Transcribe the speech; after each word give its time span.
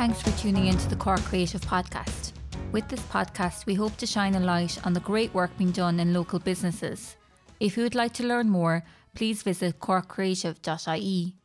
Thanks 0.00 0.22
for 0.22 0.30
tuning 0.38 0.68
in 0.68 0.78
to 0.78 0.88
the 0.88 0.96
Cork 0.96 1.20
Creative 1.24 1.60
Podcast. 1.60 2.32
With 2.72 2.88
this 2.88 3.02
podcast, 3.02 3.66
we 3.66 3.74
hope 3.74 3.98
to 3.98 4.06
shine 4.06 4.34
a 4.34 4.40
light 4.40 4.78
on 4.86 4.94
the 4.94 5.00
great 5.00 5.34
work 5.34 5.50
being 5.58 5.72
done 5.72 6.00
in 6.00 6.14
local 6.14 6.38
businesses. 6.38 7.16
If 7.60 7.76
you 7.76 7.82
would 7.82 7.94
like 7.94 8.14
to 8.14 8.26
learn 8.26 8.48
more, 8.48 8.82
please 9.14 9.42
visit 9.42 9.78
corkcreative.ie. 9.78 11.36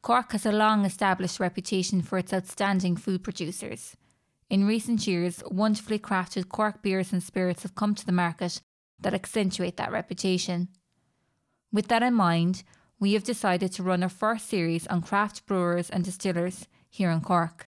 Cork 0.00 0.32
has 0.32 0.46
a 0.46 0.52
long 0.52 0.86
established 0.86 1.38
reputation 1.38 2.00
for 2.00 2.16
its 2.16 2.32
outstanding 2.32 2.96
food 2.96 3.22
producers. 3.22 3.94
In 4.48 4.66
recent 4.66 5.06
years, 5.06 5.42
wonderfully 5.50 5.98
crafted 5.98 6.48
Cork 6.48 6.80
beers 6.80 7.12
and 7.12 7.22
spirits 7.22 7.62
have 7.62 7.74
come 7.74 7.94
to 7.94 8.06
the 8.06 8.10
market 8.10 8.62
that 9.00 9.12
accentuate 9.12 9.76
that 9.76 9.92
reputation. 9.92 10.68
With 11.70 11.88
that 11.88 12.02
in 12.02 12.14
mind, 12.14 12.62
we 12.98 13.12
have 13.12 13.24
decided 13.24 13.70
to 13.72 13.82
run 13.82 14.02
our 14.02 14.08
first 14.08 14.48
series 14.48 14.86
on 14.86 15.02
craft 15.02 15.44
brewers 15.44 15.90
and 15.90 16.02
distillers 16.02 16.66
here 16.88 17.10
in 17.10 17.20
Cork. 17.20 17.66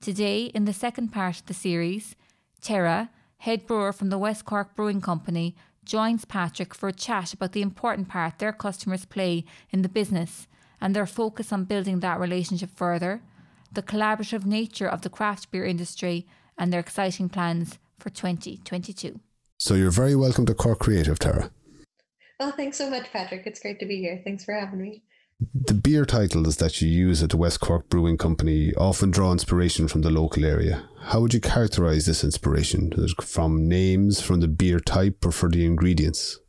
Today, 0.00 0.44
in 0.54 0.64
the 0.64 0.72
second 0.72 1.08
part 1.08 1.40
of 1.40 1.46
the 1.46 1.52
series, 1.52 2.16
Tara, 2.62 3.10
head 3.36 3.66
brewer 3.66 3.92
from 3.92 4.08
the 4.08 4.16
West 4.16 4.46
Cork 4.46 4.74
Brewing 4.74 5.02
Company, 5.02 5.54
joins 5.84 6.24
Patrick 6.24 6.72
for 6.72 6.88
a 6.88 6.92
chat 6.92 7.34
about 7.34 7.52
the 7.52 7.60
important 7.60 8.08
part 8.08 8.38
their 8.38 8.54
customers 8.54 9.04
play 9.04 9.44
in 9.68 9.82
the 9.82 9.90
business 9.90 10.48
and 10.80 10.96
their 10.96 11.04
focus 11.04 11.52
on 11.52 11.64
building 11.64 12.00
that 12.00 12.18
relationship 12.18 12.70
further, 12.74 13.20
the 13.70 13.82
collaborative 13.82 14.46
nature 14.46 14.88
of 14.88 15.02
the 15.02 15.10
craft 15.10 15.50
beer 15.50 15.66
industry, 15.66 16.26
and 16.56 16.72
their 16.72 16.80
exciting 16.80 17.28
plans 17.28 17.78
for 17.98 18.08
2022. 18.08 19.20
So 19.58 19.74
you're 19.74 19.90
very 19.90 20.16
welcome 20.16 20.46
to 20.46 20.54
Cork 20.54 20.78
Creative, 20.78 21.18
Tara. 21.18 21.50
Oh, 22.40 22.52
thanks 22.52 22.78
so 22.78 22.88
much, 22.88 23.12
Patrick. 23.12 23.42
It's 23.44 23.60
great 23.60 23.78
to 23.80 23.86
be 23.86 23.98
here. 23.98 24.22
Thanks 24.24 24.46
for 24.46 24.54
having 24.54 24.80
me. 24.80 25.02
The 25.54 25.72
beer 25.72 26.04
titles 26.04 26.56
that 26.56 26.82
you 26.82 26.88
use 26.88 27.22
at 27.22 27.30
the 27.30 27.38
West 27.38 27.60
Cork 27.60 27.88
Brewing 27.88 28.18
Company 28.18 28.74
often 28.74 29.10
draw 29.10 29.32
inspiration 29.32 29.88
from 29.88 30.02
the 30.02 30.10
local 30.10 30.44
area. 30.44 30.86
How 31.00 31.20
would 31.20 31.32
you 31.32 31.40
characterize 31.40 32.04
this 32.04 32.22
inspiration? 32.22 32.92
From 33.22 33.66
names, 33.66 34.20
from 34.20 34.40
the 34.40 34.48
beer 34.48 34.80
type, 34.80 35.24
or 35.24 35.32
for 35.32 35.48
the 35.48 35.64
ingredients? 35.64 36.40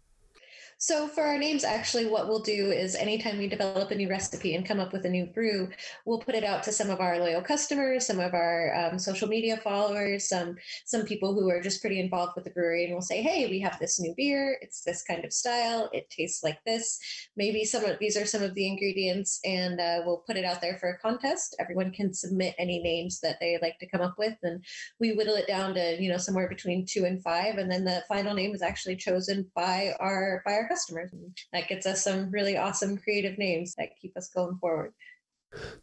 So 0.83 1.07
for 1.07 1.21
our 1.21 1.37
names, 1.37 1.63
actually, 1.63 2.07
what 2.07 2.27
we'll 2.27 2.39
do 2.39 2.71
is 2.71 2.95
anytime 2.95 3.37
we 3.37 3.47
develop 3.47 3.91
a 3.91 3.95
new 3.95 4.09
recipe 4.09 4.55
and 4.55 4.65
come 4.65 4.79
up 4.79 4.91
with 4.91 5.05
a 5.05 5.09
new 5.09 5.27
brew, 5.27 5.69
we'll 6.07 6.17
put 6.17 6.33
it 6.33 6.43
out 6.43 6.63
to 6.63 6.71
some 6.71 6.89
of 6.89 6.99
our 6.99 7.19
loyal 7.19 7.43
customers, 7.43 8.07
some 8.07 8.19
of 8.19 8.33
our 8.33 8.73
um, 8.75 8.97
social 8.97 9.27
media 9.27 9.57
followers, 9.57 10.27
some 10.27 10.55
some 10.85 11.05
people 11.05 11.35
who 11.35 11.51
are 11.51 11.61
just 11.61 11.81
pretty 11.81 11.99
involved 11.99 12.31
with 12.35 12.45
the 12.45 12.49
brewery, 12.49 12.85
and 12.85 12.93
we'll 12.93 13.03
say, 13.03 13.21
"Hey, 13.21 13.47
we 13.47 13.59
have 13.59 13.77
this 13.77 13.99
new 13.99 14.15
beer. 14.17 14.57
It's 14.59 14.81
this 14.81 15.03
kind 15.03 15.23
of 15.23 15.31
style. 15.31 15.87
It 15.93 16.09
tastes 16.09 16.43
like 16.43 16.57
this. 16.65 16.97
Maybe 17.37 17.63
some 17.63 17.85
of 17.85 17.99
these 17.99 18.17
are 18.17 18.25
some 18.25 18.41
of 18.41 18.55
the 18.55 18.65
ingredients, 18.65 19.39
and 19.45 19.79
uh, 19.79 19.99
we'll 20.03 20.23
put 20.25 20.35
it 20.35 20.45
out 20.45 20.61
there 20.61 20.79
for 20.79 20.89
a 20.89 20.97
contest. 20.97 21.55
Everyone 21.59 21.91
can 21.91 22.11
submit 22.11 22.55
any 22.57 22.79
names 22.81 23.19
that 23.19 23.37
they 23.39 23.59
like 23.61 23.77
to 23.81 23.87
come 23.87 24.01
up 24.01 24.15
with, 24.17 24.35
and 24.41 24.65
we 24.99 25.13
whittle 25.13 25.35
it 25.35 25.45
down 25.45 25.75
to 25.75 26.01
you 26.01 26.09
know 26.09 26.17
somewhere 26.17 26.49
between 26.49 26.87
two 26.87 27.05
and 27.05 27.21
five, 27.21 27.59
and 27.59 27.69
then 27.69 27.85
the 27.85 28.03
final 28.07 28.33
name 28.33 28.55
is 28.55 28.63
actually 28.63 28.95
chosen 28.95 29.45
by 29.55 29.93
our 29.99 30.41
by 30.43 30.53
our 30.53 30.70
customers. 30.71 31.11
And 31.11 31.35
that 31.53 31.67
gets 31.67 31.85
us 31.85 32.03
some 32.03 32.31
really 32.31 32.57
awesome 32.57 32.97
creative 32.97 33.37
names 33.37 33.75
that 33.77 33.89
keep 34.01 34.15
us 34.17 34.29
going 34.29 34.57
forward. 34.57 34.93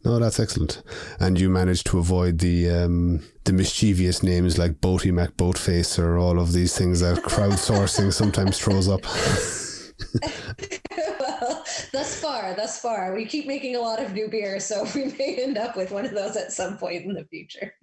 No, 0.04 0.18
that's 0.18 0.40
excellent. 0.40 0.82
And 1.20 1.38
you 1.38 1.50
managed 1.50 1.86
to 1.88 1.98
avoid 1.98 2.38
the 2.38 2.70
um, 2.70 3.22
the 3.44 3.52
mischievous 3.52 4.22
names 4.22 4.56
like 4.56 4.80
Boaty 4.80 5.12
McBoatface 5.12 5.98
or 5.98 6.16
all 6.16 6.38
of 6.38 6.52
these 6.52 6.76
things 6.76 7.00
that 7.00 7.18
crowdsourcing 7.18 8.12
sometimes 8.12 8.58
throws 8.58 8.88
up. 8.88 9.02
well, 11.20 11.64
thus 11.92 12.18
far, 12.18 12.54
thus 12.54 12.80
far, 12.80 13.14
we 13.14 13.26
keep 13.26 13.46
making 13.46 13.76
a 13.76 13.80
lot 13.80 14.02
of 14.02 14.14
new 14.14 14.28
beer, 14.28 14.58
so 14.58 14.86
we 14.94 15.12
may 15.18 15.42
end 15.42 15.58
up 15.58 15.76
with 15.76 15.90
one 15.90 16.06
of 16.06 16.12
those 16.12 16.36
at 16.36 16.50
some 16.50 16.78
point 16.78 17.04
in 17.04 17.12
the 17.12 17.24
future. 17.24 17.74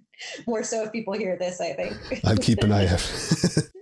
More 0.46 0.64
so 0.64 0.82
if 0.82 0.92
people 0.92 1.14
hear 1.14 1.36
this, 1.38 1.60
I 1.60 1.72
think. 1.74 1.94
I'll 2.24 2.36
keep 2.36 2.64
an 2.64 2.72
eye 2.72 2.88
out. 2.88 3.00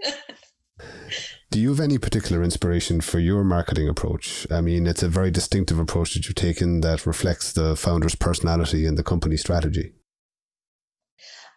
Do 1.54 1.60
you 1.60 1.68
have 1.68 1.78
any 1.78 1.98
particular 1.98 2.42
inspiration 2.42 3.00
for 3.00 3.20
your 3.20 3.44
marketing 3.44 3.88
approach? 3.88 4.44
I 4.50 4.60
mean, 4.60 4.88
it's 4.88 5.04
a 5.04 5.08
very 5.08 5.30
distinctive 5.30 5.78
approach 5.78 6.14
that 6.14 6.26
you've 6.26 6.34
taken 6.34 6.80
that 6.80 7.06
reflects 7.06 7.52
the 7.52 7.76
founder's 7.76 8.16
personality 8.16 8.86
and 8.86 8.98
the 8.98 9.04
company 9.04 9.36
strategy. 9.36 9.92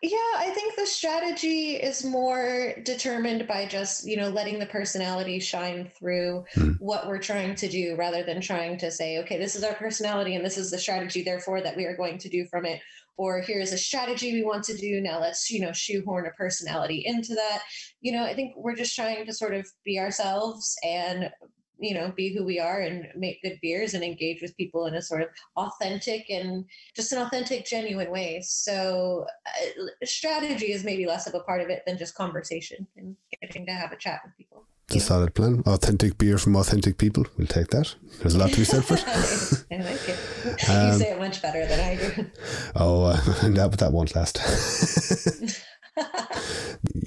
Yeah, 0.04 0.34
I 0.36 0.52
think 0.54 0.76
the 0.76 0.86
strategy 0.86 1.78
is 1.78 2.06
more 2.06 2.76
determined 2.84 3.48
by 3.48 3.66
just, 3.66 4.06
you 4.06 4.18
know, 4.18 4.30
letting 4.30 4.60
the 4.60 4.68
personality 4.68 5.40
shine 5.40 5.90
through 5.98 6.46
mm. 6.56 6.76
what 6.80 7.08
we're 7.08 7.18
trying 7.18 7.56
to 7.56 7.68
do 7.68 7.96
rather 7.96 8.22
than 8.22 8.40
trying 8.40 8.78
to 8.78 8.92
say, 8.92 9.18
okay, 9.18 9.40
this 9.40 9.56
is 9.56 9.64
our 9.64 9.74
personality 9.74 10.36
and 10.36 10.46
this 10.46 10.60
is 10.60 10.70
the 10.70 10.78
strategy, 10.78 11.24
therefore, 11.24 11.60
that 11.62 11.76
we 11.76 11.86
are 11.86 11.98
going 11.98 12.20
to 12.20 12.30
do 12.30 12.46
from 12.46 12.68
it. 12.68 12.82
Or 13.18 13.42
here's 13.42 13.74
a 13.74 13.78
strategy 13.78 14.32
we 14.34 14.44
want 14.44 14.64
to 14.66 14.78
do. 14.78 15.02
Now 15.02 15.20
let's, 15.20 15.50
you 15.50 15.60
know, 15.60 15.74
shoehorn 15.74 16.28
a 16.28 16.32
personality 16.32 17.04
into 17.06 17.34
that. 17.36 17.64
You 18.00 18.12
know, 18.12 18.24
I 18.24 18.34
think 18.34 18.54
we're 18.56 18.76
just 18.76 18.96
trying 18.96 19.26
to 19.26 19.34
sort 19.34 19.56
of 19.56 19.68
be 19.84 20.00
ourselves 20.00 20.76
and 20.84 21.32
you 21.80 21.94
know 21.94 22.12
be 22.16 22.34
who 22.34 22.44
we 22.44 22.60
are 22.60 22.82
and 22.82 23.08
make 23.16 23.42
good 23.42 23.60
beers 23.62 23.94
and 23.94 24.04
engage 24.04 24.42
with 24.42 24.58
people 24.58 24.88
in 24.88 24.96
a 24.96 25.02
sort 25.02 25.22
of 25.22 25.30
authentic 25.56 26.30
and 26.30 26.66
just 26.96 27.12
an 27.12 27.20
authentic 27.20 27.66
genuine 27.66 28.10
way 28.10 28.42
so 28.44 29.26
uh, 29.46 30.06
strategy 30.06 30.72
is 30.72 30.84
maybe 30.84 31.06
less 31.06 31.28
of 31.28 31.36
a 31.36 31.40
part 31.42 31.62
of 31.62 31.70
it 31.70 31.84
than 31.86 31.98
just 31.98 32.16
conversation 32.16 32.88
and 32.98 33.16
getting 33.42 33.66
to 33.66 33.72
have 33.72 33.92
a 33.92 33.98
chat 33.98 34.22
with 34.26 34.36
people 34.38 34.66
it's 34.88 35.04
a 35.04 35.08
solid 35.08 35.34
plan. 35.36 35.64
Authentic 35.66 36.18
beer 36.18 36.38
from 36.38 36.56
authentic 36.56 36.98
people. 36.98 37.26
We'll 37.38 37.48
take 37.48 37.68
that. 37.68 37.94
There's 38.20 38.36
a 38.36 38.38
lot 38.38 38.52
to 38.52 38.58
be 38.58 38.64
said 38.64 38.86
for 38.86 38.96
it. 38.96 39.04
I 39.72 39.84
like 39.84 40.10
it. 40.10 40.70
Um, 40.70 40.88
you 40.88 41.00
say 41.00 41.12
it 41.12 41.20
much 41.20 41.42
better 41.42 41.66
than 41.66 41.80
I 41.80 41.96
do. 41.96 42.26
Oh, 42.76 43.06
uh, 43.06 43.16
that, 43.50 43.78
that 43.80 43.92
won't 43.92 44.16
last 44.16 44.40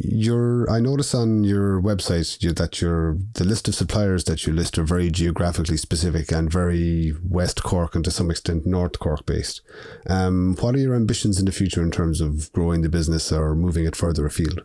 your 0.03 0.69
I 0.71 0.81
notice 0.81 1.15
on 1.15 1.45
your 1.45 1.81
website 1.81 2.39
that 2.57 2.81
your 2.81 3.17
the 3.35 3.45
list 3.45 3.69
of 3.69 3.75
suppliers 3.75 4.25
that 4.25 4.47
you 4.47 4.53
list 4.53 4.79
are 4.79 4.85
very 4.85 5.11
geographically 5.11 5.77
specific 5.77 6.33
and 6.33 6.51
very 6.51 7.15
West 7.23 7.63
Cork 7.63 7.95
and 7.95 8.05
to 8.05 8.11
some 8.11 8.31
extent 8.31 8.67
North 8.67 8.99
Cork 8.99 9.27
based. 9.27 9.63
Um, 10.09 10.57
what 10.61 10.75
are 10.75 10.79
your 10.79 10.95
ambitions 10.95 11.39
in 11.39 11.47
the 11.47 11.53
future 11.53 11.83
in 11.83 11.91
terms 11.91 12.21
of 12.21 12.53
growing 12.53 12.83
the 12.83 12.89
business 12.89 13.33
or 13.33 13.55
moving 13.55 13.85
it 13.85 13.97
further 13.97 14.27
afield? 14.27 14.63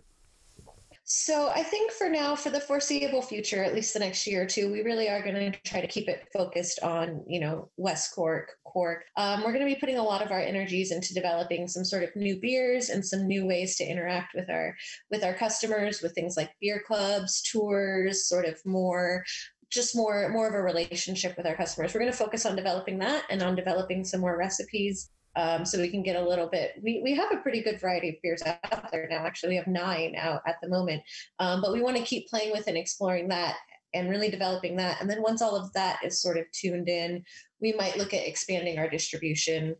So 1.08 1.50
I 1.50 1.62
think 1.62 1.92
for 1.92 2.10
now, 2.10 2.36
for 2.36 2.50
the 2.50 2.60
foreseeable 2.60 3.22
future, 3.22 3.64
at 3.64 3.76
least 3.76 3.94
the 3.94 4.00
next 4.00 4.26
year 4.26 4.42
or 4.42 4.46
two, 4.48 4.72
we 4.72 4.82
really 4.82 5.08
are 5.08 5.22
going 5.22 5.52
to 5.52 5.60
try 5.60 5.80
to 5.80 5.88
keep 5.88 6.10
it 6.10 6.28
focused 6.34 6.80
on, 6.82 7.24
you 7.28 7.40
know, 7.40 7.70
West 7.78 8.16
Cork, 8.16 8.54
Cork. 8.64 9.06
Um, 9.16 9.42
we're 9.42 9.54
going 9.54 9.68
to 9.68 9.72
be 9.72 9.80
putting 9.80 10.00
a 10.00 10.04
lot 10.04 10.24
of 10.24 10.32
our 10.32 10.40
energies 10.40 10.92
into 10.92 11.14
developing 11.14 11.68
some 11.68 11.86
sort 11.86 12.02
of 12.02 12.16
new 12.16 12.40
beers 12.40 12.90
and 12.90 13.06
some 13.06 13.28
new 13.28 13.46
ways 13.46 13.76
to 13.76 13.86
interact 13.86 14.34
with 14.34 14.50
our 14.50 14.76
with 15.12 15.24
our 15.24 15.36
customers, 15.36 16.02
with 16.02 16.16
things 16.16 16.36
like 16.38 16.50
beer 16.60 16.82
clubs, 16.88 17.44
tours, 17.44 18.28
sort 18.28 18.46
of 18.46 18.60
more 18.66 19.24
just 19.72 19.96
more 19.96 20.28
more 20.30 20.48
of 20.48 20.56
a 20.56 20.62
relationship 20.62 21.38
with 21.38 21.46
our 21.46 21.56
customers. 21.56 21.94
We're 21.94 22.00
going 22.00 22.12
to 22.12 22.18
focus 22.18 22.48
on 22.48 22.56
developing 22.56 22.98
that 23.00 23.26
and 23.30 23.44
on 23.44 23.56
developing 23.56 24.06
some 24.06 24.22
more 24.22 24.38
recipes 24.38 25.12
um, 25.36 25.66
so 25.66 25.80
we 25.80 25.90
can 25.90 26.04
get 26.04 26.16
a 26.16 26.28
little 26.28 26.48
bit. 26.48 26.74
We, 26.82 27.02
we 27.04 27.14
have 27.16 27.32
a 27.32 27.38
pretty 27.38 27.62
good 27.62 27.80
variety 27.80 28.10
of 28.10 28.22
beers 28.22 28.42
out 28.46 28.92
there 28.92 29.08
now. 29.10 29.26
Actually, 29.26 29.50
we 29.50 29.56
have 29.58 29.68
nine 29.68 30.16
out 30.18 30.42
at 30.48 30.56
the 30.62 30.70
moment, 30.70 31.04
um, 31.40 31.62
but 31.62 31.74
we 31.74 31.82
want 31.82 31.98
to 31.98 32.04
keep 32.04 32.30
playing 32.30 32.52
with 32.52 32.68
and 32.68 32.78
exploring 32.78 33.28
that 33.30 33.58
and 33.94 34.10
really 34.10 34.30
developing 34.30 34.76
that. 34.78 35.00
And 35.02 35.10
then 35.10 35.22
once 35.22 35.42
all 35.42 35.56
of 35.56 35.72
that 35.74 36.00
is 36.04 36.22
sort 36.22 36.38
of 36.38 36.46
tuned 36.52 36.90
in, 36.90 37.24
we 37.62 37.74
might 37.74 37.98
look 37.98 38.14
at 38.14 38.28
expanding 38.28 38.78
our 38.78 38.90
distribution. 38.90 39.76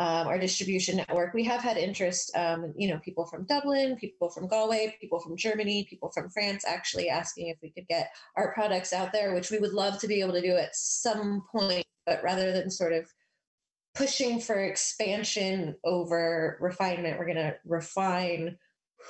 Um, 0.00 0.28
our 0.28 0.38
distribution 0.38 0.98
network. 0.98 1.34
We 1.34 1.42
have 1.42 1.60
had 1.60 1.76
interest, 1.76 2.30
um, 2.36 2.72
you 2.76 2.88
know, 2.88 3.00
people 3.00 3.26
from 3.26 3.46
Dublin, 3.46 3.96
people 3.96 4.30
from 4.30 4.46
Galway, 4.46 4.96
people 5.00 5.18
from 5.18 5.36
Germany, 5.36 5.88
people 5.90 6.12
from 6.14 6.30
France 6.30 6.64
actually 6.64 7.08
asking 7.08 7.48
if 7.48 7.56
we 7.64 7.70
could 7.70 7.88
get 7.88 8.12
our 8.36 8.54
products 8.54 8.92
out 8.92 9.12
there, 9.12 9.34
which 9.34 9.50
we 9.50 9.58
would 9.58 9.72
love 9.72 9.98
to 9.98 10.06
be 10.06 10.20
able 10.20 10.34
to 10.34 10.40
do 10.40 10.56
at 10.56 10.76
some 10.76 11.42
point, 11.50 11.84
but 12.06 12.22
rather 12.22 12.52
than 12.52 12.70
sort 12.70 12.92
of 12.92 13.10
pushing 13.94 14.40
for 14.40 14.58
expansion 14.58 15.76
over 15.84 16.58
refinement. 16.60 17.18
We're 17.18 17.26
going 17.26 17.36
to 17.36 17.56
refine 17.64 18.56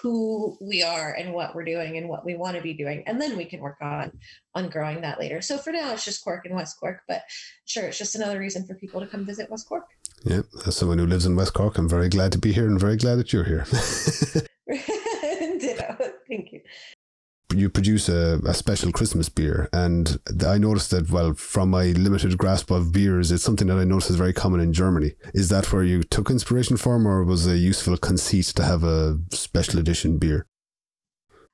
who 0.02 0.56
we 0.60 0.82
are 0.82 1.12
and 1.12 1.32
what 1.32 1.54
we're 1.54 1.64
doing 1.64 1.96
and 1.96 2.08
what 2.08 2.24
we 2.24 2.36
want 2.36 2.56
to 2.56 2.62
be 2.62 2.74
doing 2.74 3.02
and 3.06 3.20
then 3.20 3.36
we 3.36 3.44
can 3.44 3.60
work 3.60 3.78
on 3.80 4.12
on 4.54 4.68
growing 4.68 5.00
that 5.00 5.18
later. 5.18 5.40
So 5.40 5.56
for 5.56 5.72
now 5.72 5.92
it's 5.92 6.04
just 6.04 6.22
cork 6.22 6.44
and 6.44 6.54
west 6.54 6.78
cork 6.78 7.00
but 7.08 7.22
sure 7.64 7.86
it's 7.86 7.98
just 7.98 8.14
another 8.14 8.38
reason 8.38 8.66
for 8.66 8.74
people 8.74 9.00
to 9.00 9.06
come 9.06 9.24
visit 9.24 9.50
west 9.50 9.66
cork. 9.66 9.86
Yeah 10.24 10.42
as 10.66 10.76
someone 10.76 10.98
who 10.98 11.06
lives 11.06 11.26
in 11.26 11.36
west 11.36 11.54
cork 11.54 11.78
i'm 11.78 11.88
very 11.88 12.08
glad 12.08 12.32
to 12.32 12.38
be 12.38 12.52
here 12.52 12.66
and 12.66 12.78
very 12.78 12.96
glad 12.96 13.16
that 13.16 13.32
you're 13.32 13.44
here. 13.44 13.64
Ditto. 15.58 15.96
Thank 16.28 16.52
you 16.52 16.60
you 17.54 17.70
produce 17.70 18.08
a, 18.08 18.40
a 18.46 18.52
special 18.52 18.92
Christmas 18.92 19.28
beer, 19.28 19.68
and 19.72 20.20
I 20.46 20.58
noticed 20.58 20.90
that. 20.90 21.10
Well, 21.10 21.34
from 21.34 21.70
my 21.70 21.86
limited 21.86 22.36
grasp 22.36 22.70
of 22.70 22.92
beers, 22.92 23.32
it's 23.32 23.42
something 23.42 23.68
that 23.68 23.78
I 23.78 23.84
noticed 23.84 24.10
is 24.10 24.16
very 24.16 24.34
common 24.34 24.60
in 24.60 24.72
Germany. 24.72 25.14
Is 25.32 25.48
that 25.48 25.72
where 25.72 25.82
you 25.82 26.02
took 26.02 26.30
inspiration 26.30 26.76
from, 26.76 27.06
or 27.06 27.24
was 27.24 27.46
a 27.46 27.56
useful 27.56 27.96
conceit 27.96 28.46
to 28.56 28.64
have 28.64 28.84
a 28.84 29.18
special 29.30 29.78
edition 29.80 30.18
beer? 30.18 30.46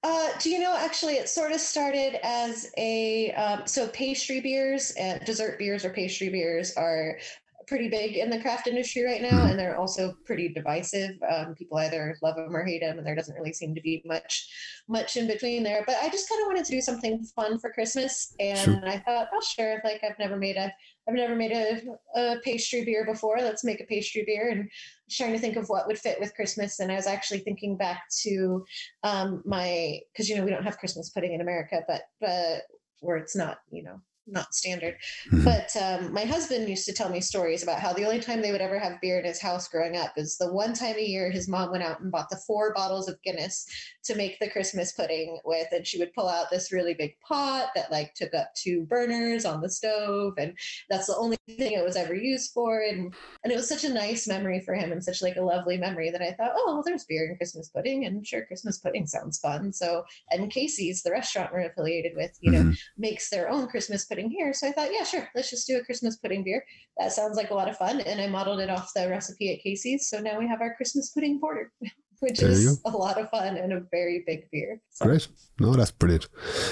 Uh, 0.03 0.29
do 0.39 0.51
you 0.51 0.59
know 0.59 0.77
actually 0.77 1.15
it 1.15 1.31
sort 1.31 1.51
of 1.51 1.59
started 1.59 2.19
as 2.23 2.71
a 2.77 3.33
um, 3.33 3.63
so 3.65 3.89
pastry 3.89 4.39
beers 4.39 4.91
and 4.99 5.25
dessert 5.25 5.59
beers 5.59 5.83
or 5.83 5.91
pastry 5.91 6.29
beers 6.29 6.75
are 6.77 7.17
pretty 7.67 7.89
big 7.89 8.17
in 8.17 8.31
the 8.31 8.41
craft 8.41 8.67
industry 8.67 9.05
right 9.05 9.23
now, 9.23 9.41
mm. 9.41 9.51
and 9.51 9.59
they're 9.59 9.79
also 9.79 10.15
pretty 10.25 10.49
divisive. 10.49 11.17
Um, 11.31 11.55
people 11.55 11.79
either 11.79 12.17
love 12.23 12.37
them 12.37 12.55
or 12.55 12.65
hate 12.65 12.81
them, 12.81 12.99
and 12.99 13.07
there 13.07 13.15
doesn't 13.15 13.35
really 13.35 13.53
seem 13.53 13.75
to 13.75 13.81
be 13.81 14.03
much 14.05 14.49
much 14.89 15.17
in 15.17 15.27
between 15.27 15.63
there. 15.63 15.83
But 15.87 15.97
I 16.03 16.09
just 16.09 16.29
kind 16.29 16.43
of 16.43 16.47
wanted 16.47 16.65
to 16.67 16.73
do 16.73 16.81
something 16.81 17.25
fun 17.37 17.59
for 17.59 17.73
Christmas, 17.73 18.35
and 18.41 18.59
sure. 18.59 18.89
I 18.89 18.99
thought, 18.99 19.29
oh 19.33 19.41
sure, 19.41 19.81
like 19.85 20.03
I've 20.03 20.19
never 20.19 20.37
made 20.37 20.57
a 20.57 20.73
I've 21.09 21.15
never 21.15 21.35
made 21.35 21.53
a, 21.53 21.81
a 22.19 22.41
pastry 22.41 22.85
beer 22.85 23.05
before. 23.05 23.37
Let's 23.39 23.65
make 23.65 23.81
a 23.81 23.85
pastry 23.85 24.25
beer, 24.27 24.51
and 24.51 24.71
trying 25.11 25.33
to 25.33 25.39
think 25.39 25.57
of 25.57 25.69
what 25.69 25.87
would 25.87 25.99
fit 25.99 26.19
with 26.21 26.35
Christmas. 26.35 26.81
And 26.81 26.91
I 26.91 26.97
was 26.97 27.07
actually 27.07 27.41
thinking 27.41 27.77
back 27.77 28.05
to 28.23 28.65
um, 29.03 29.43
my 29.45 30.01
because 30.13 30.29
you 30.29 30.37
know 30.37 30.45
we 30.45 30.51
don't 30.51 30.65
have 30.65 30.79
Christmas 30.79 31.11
pudding 31.11 31.35
in 31.35 31.41
America, 31.41 31.83
but 31.87 32.03
but 32.21 32.63
where 33.01 33.17
it's 33.17 33.37
not 33.37 33.59
you 33.71 33.83
know 33.83 34.01
not 34.27 34.55
standard. 34.55 34.97
Mm-hmm. 35.31 35.45
But 35.45 35.77
um, 35.81 36.13
my 36.13 36.25
husband 36.25 36.69
used 36.69 36.87
to 36.87 36.93
tell 36.93 37.11
me 37.11 37.21
stories 37.21 37.63
about 37.63 37.81
how 37.81 37.93
the 37.93 38.05
only 38.05 38.21
time 38.21 38.43
they 38.43 38.53
would 38.53 38.61
ever 38.61 38.79
have 38.79 39.01
beer 39.01 39.19
in 39.19 39.25
his 39.25 39.41
house 39.41 39.69
growing 39.69 39.97
up 39.97 40.13
is 40.17 40.39
the 40.39 40.53
one 40.53 40.73
time 40.73 40.97
a 40.97 41.05
year 41.05 41.31
his 41.31 41.49
mom 41.49 41.71
went 41.71 41.85
out 41.85 42.01
and 42.01 42.11
bought 42.11 42.31
the 42.31 42.41
four 42.47 42.73
bottles 42.75 43.09
of 43.09 43.21
Guinness 43.23 43.67
to 44.05 44.15
make 44.15 44.39
the 44.39 44.51
Christmas 44.51 44.93
pudding 44.93 45.39
with. 45.45 45.69
And 45.73 45.87
she 45.87 45.99
would 45.99 46.13
pull 46.15 46.29
out 46.29 46.51
this 46.51 46.73
really 46.73 46.95
big 46.95 47.15
pot 47.27 47.69
that 47.75 47.91
like 47.91 48.15
took 48.15 48.35
up 48.35 48.49
two 48.55 48.85
burners 48.85 49.45
on 49.45 49.61
the 49.61 49.71
stove. 49.71 50.35
And 50.39 50.57
that's 50.91 51.07
the 51.07 51.17
only 51.17 51.39
thing 51.47 51.73
it 51.73 51.85
was 51.85 51.97
ever 51.97 52.15
used 52.15 52.53
for. 52.53 52.81
And, 52.81 53.15
and 53.43 53.53
it 53.53 53.57
was 53.57 53.69
such 53.69 53.85
a 53.85 53.93
nice 53.93 54.27
memory 54.27 54.61
for 54.61 54.75
him 54.75 54.93
and 54.93 55.03
such 55.03 55.23
like 55.23 55.37
a 55.37 55.43
lovely 55.43 55.77
memory 55.77 56.11
that 56.11 56.23
I 56.23 56.33
thought, 56.33 56.53
oh, 56.55 56.75
well, 56.75 56.83
there's 56.85 57.05
beer 57.05 57.27
and 57.27 57.37
Christmas 57.37 57.69
pudding. 57.69 58.07
And 58.07 58.27
sure, 58.27 58.47
Christmas 58.47 58.79
pudding 58.79 59.07
sounds 59.07 59.39
fun. 59.39 59.73
So, 59.73 60.05
and 60.31 60.51
Casey's, 60.51 61.03
the 61.03 61.11
restaurant 61.11 61.53
we're 61.53 61.67
affiliated 61.67 62.13
with, 62.17 62.37
you 62.41 62.53
mm-hmm. 62.53 62.71
know, 62.71 62.77
makes 62.97 63.31
their 63.31 63.51
own 63.51 63.69
Christmas 63.69 64.05
pudding 64.05 64.14
here. 64.19 64.53
So 64.53 64.69
I 64.69 64.73
thought, 64.73 64.93
yeah, 64.93 65.05
sure, 65.05 65.29
let's 65.35 65.51
just 65.51 65.67
do 65.67 65.79
a 65.79 65.85
Christmas 65.85 66.17
pudding 66.17 66.45
beer. 66.45 66.65
That 66.99 67.13
sounds 67.13 67.37
like 67.37 67.51
a 67.51 67.55
lot 67.55 67.69
of 67.69 67.77
fun. 67.77 68.01
And 68.01 68.21
I 68.21 68.27
modeled 68.27 68.61
it 68.61 68.71
off 68.71 68.93
the 68.95 69.09
recipe 69.09 69.53
at 69.53 69.63
Casey's. 69.63 70.09
So 70.09 70.19
now 70.19 70.39
we 70.39 70.49
have 70.49 70.61
our 70.61 70.75
Christmas 70.75 71.11
pudding 71.11 71.41
porter. 71.41 71.73
which 72.21 72.39
there 72.39 72.51
is 72.51 72.81
a 72.87 72.91
lot 72.91 73.21
of 73.21 73.29
fun 73.31 73.57
and 73.57 73.73
a 73.73 73.81
very 73.91 74.25
big 74.27 74.49
beer. 74.51 74.81
So. 74.91 75.05
Great. 75.05 75.29
No, 75.61 75.75
that's 75.75 75.91
brilliant. 75.91 76.29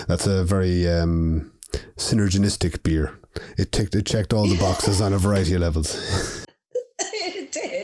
That's 0.09 0.27
a 0.27 0.45
very 0.45 0.89
um, 0.89 1.53
synergistic 1.97 2.83
beer. 2.83 3.19
It 3.59 3.73
ticked, 3.73 3.95
it 3.95 4.07
checked 4.07 4.33
all 4.33 4.47
the 4.47 4.59
boxes 4.59 5.01
on 5.01 5.13
a 5.13 5.19
variety 5.19 5.55
of 5.55 5.61
levels. 5.61 6.47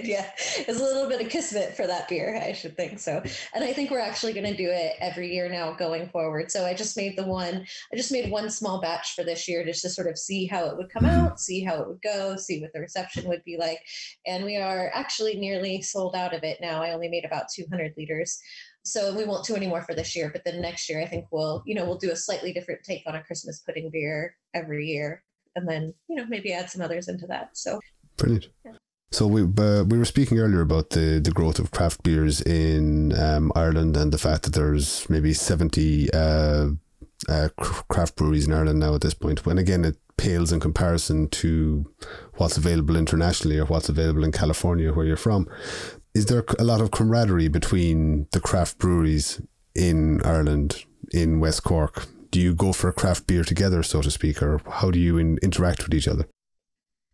yeah. 0.05 0.31
It's 0.37 0.81
a 0.81 0.83
little 0.83 1.09
bit 1.09 1.21
of 1.21 1.29
kismet 1.29 1.77
for 1.77 1.87
that 1.87 2.09
beer, 2.09 2.41
I 2.43 2.53
should 2.53 2.77
think 2.77 2.99
so. 2.99 3.23
And 3.55 3.65
I 3.65 3.73
think 3.73 3.91
we're 3.91 3.99
actually 4.01 4.33
going 4.33 4.47
to 4.47 4.57
do 4.57 4.69
it 4.69 4.95
every 5.01 5.33
year 5.33 5.49
now 5.49 5.73
going 5.73 6.09
forward. 6.09 6.51
So 6.51 6.65
I 6.65 6.75
just 6.75 6.97
made 6.97 7.17
the 7.17 7.27
one, 7.27 7.67
I 7.93 7.97
just 7.97 8.13
made 8.13 8.31
one 8.31 8.51
small 8.51 8.81
batch 8.81 9.15
for 9.15 9.25
this 9.25 9.49
year 9.49 9.65
just 9.65 9.83
to 9.83 9.91
sort 9.91 10.09
of 10.09 10.19
see 10.19 10.47
how 10.47 10.67
it 10.67 10.77
would 10.77 10.91
come 10.91 11.05
mm-hmm. 11.05 11.27
out, 11.27 11.41
see 11.41 11.63
how 11.63 11.81
it 11.81 11.89
would 11.89 12.03
go, 12.03 12.37
see 12.37 12.61
what 12.61 12.73
the 12.73 12.81
reception 12.81 13.29
would 13.29 13.45
be 13.45 13.57
like. 13.59 13.81
And 14.27 14.45
we 14.45 14.57
are 14.57 14.91
actually 14.95 15.37
nearly 15.37 15.83
sold 15.83 16.15
out 16.15 16.35
of 16.35 16.45
it 16.45 16.59
now. 16.61 16.83
I 16.83 16.93
only 16.93 17.09
made 17.09 17.25
about 17.25 17.47
200 17.55 17.95
liters 17.97 18.39
so 18.85 19.15
we 19.15 19.25
won't 19.25 19.45
do 19.45 19.55
any 19.55 19.67
more 19.67 19.83
for 19.83 19.95
this 19.95 20.17
year 20.17 20.31
but 20.33 20.43
then 20.45 20.61
next 20.61 20.89
year 20.89 21.01
i 21.01 21.07
think 21.07 21.27
we'll 21.31 21.63
you 21.67 21.75
know 21.75 21.85
we'll 21.85 21.99
do 21.99 22.11
a 22.11 22.17
slightly 22.17 22.53
different 22.53 22.83
take 22.83 23.03
on 23.07 23.15
a 23.15 23.23
christmas 23.23 23.61
pudding 23.61 23.91
beer 23.91 24.35
every 24.55 24.87
year 24.87 25.23
and 25.57 25.69
then 25.69 25.93
you 26.09 26.17
know 26.17 26.25
maybe 26.27 26.53
add 26.53 26.71
some 26.71 26.83
others 26.83 27.09
into 27.09 27.27
that 27.27 27.51
so 27.53 27.81
brilliant 28.17 28.47
yeah. 28.65 28.73
So 29.11 29.27
we 29.27 29.43
uh, 29.43 29.85
we 29.85 29.99
were 29.99 30.05
speaking 30.05 30.39
earlier 30.39 30.61
about 30.61 30.91
the, 30.91 31.19
the 31.19 31.31
growth 31.31 31.59
of 31.59 31.71
craft 31.71 32.03
beers 32.03 32.43
in 32.43 33.19
um, 33.19 33.51
Ireland 33.55 33.97
and 33.97 34.13
the 34.13 34.19
fact 34.19 34.43
that 34.43 34.55
there's 34.55 35.09
maybe 35.09 35.33
seventy 35.33 36.11
uh, 36.13 36.71
uh, 37.29 37.49
craft 37.89 38.17
breweries 38.17 38.47
in 38.47 38.53
Ireland 38.53 38.81
now 38.81 38.95
at 38.95 39.01
this 39.01 39.15
point. 39.15 39.47
When 39.47 39.57
again, 39.57 39.85
it 39.85 39.97
pales 40.19 40.53
in 40.53 40.61
comparison 40.61 41.29
to 41.29 41.91
what's 42.35 42.59
available 42.59 42.97
internationally 42.97 43.59
or 43.59 43.65
what's 43.65 43.89
available 43.89 44.25
in 44.25 44.33
California, 44.33 44.93
where 44.93 45.07
you're 45.07 45.17
from. 45.17 45.49
Is 46.15 46.27
there 46.27 46.45
a 46.59 46.65
lot 46.65 46.81
of 46.81 46.91
camaraderie 46.91 47.49
between 47.49 48.27
the 48.33 48.41
craft 48.41 48.79
breweries 48.79 49.41
in 49.75 50.21
Ireland, 50.23 50.85
in 51.13 51.41
West 51.41 51.63
Cork? 51.63 52.07
Do 52.31 52.41
you 52.41 52.55
go 52.55 52.73
for 52.73 52.89
a 52.89 52.93
craft 52.93 53.27
beer 53.27 53.45
together, 53.45 53.83
so 53.83 54.03
to 54.03 54.11
speak, 54.11 54.43
or 54.43 54.61
how 54.69 54.91
do 54.91 54.99
you 54.99 55.17
in, 55.17 55.39
interact 55.43 55.85
with 55.85 55.95
each 55.95 56.09
other? 56.09 56.27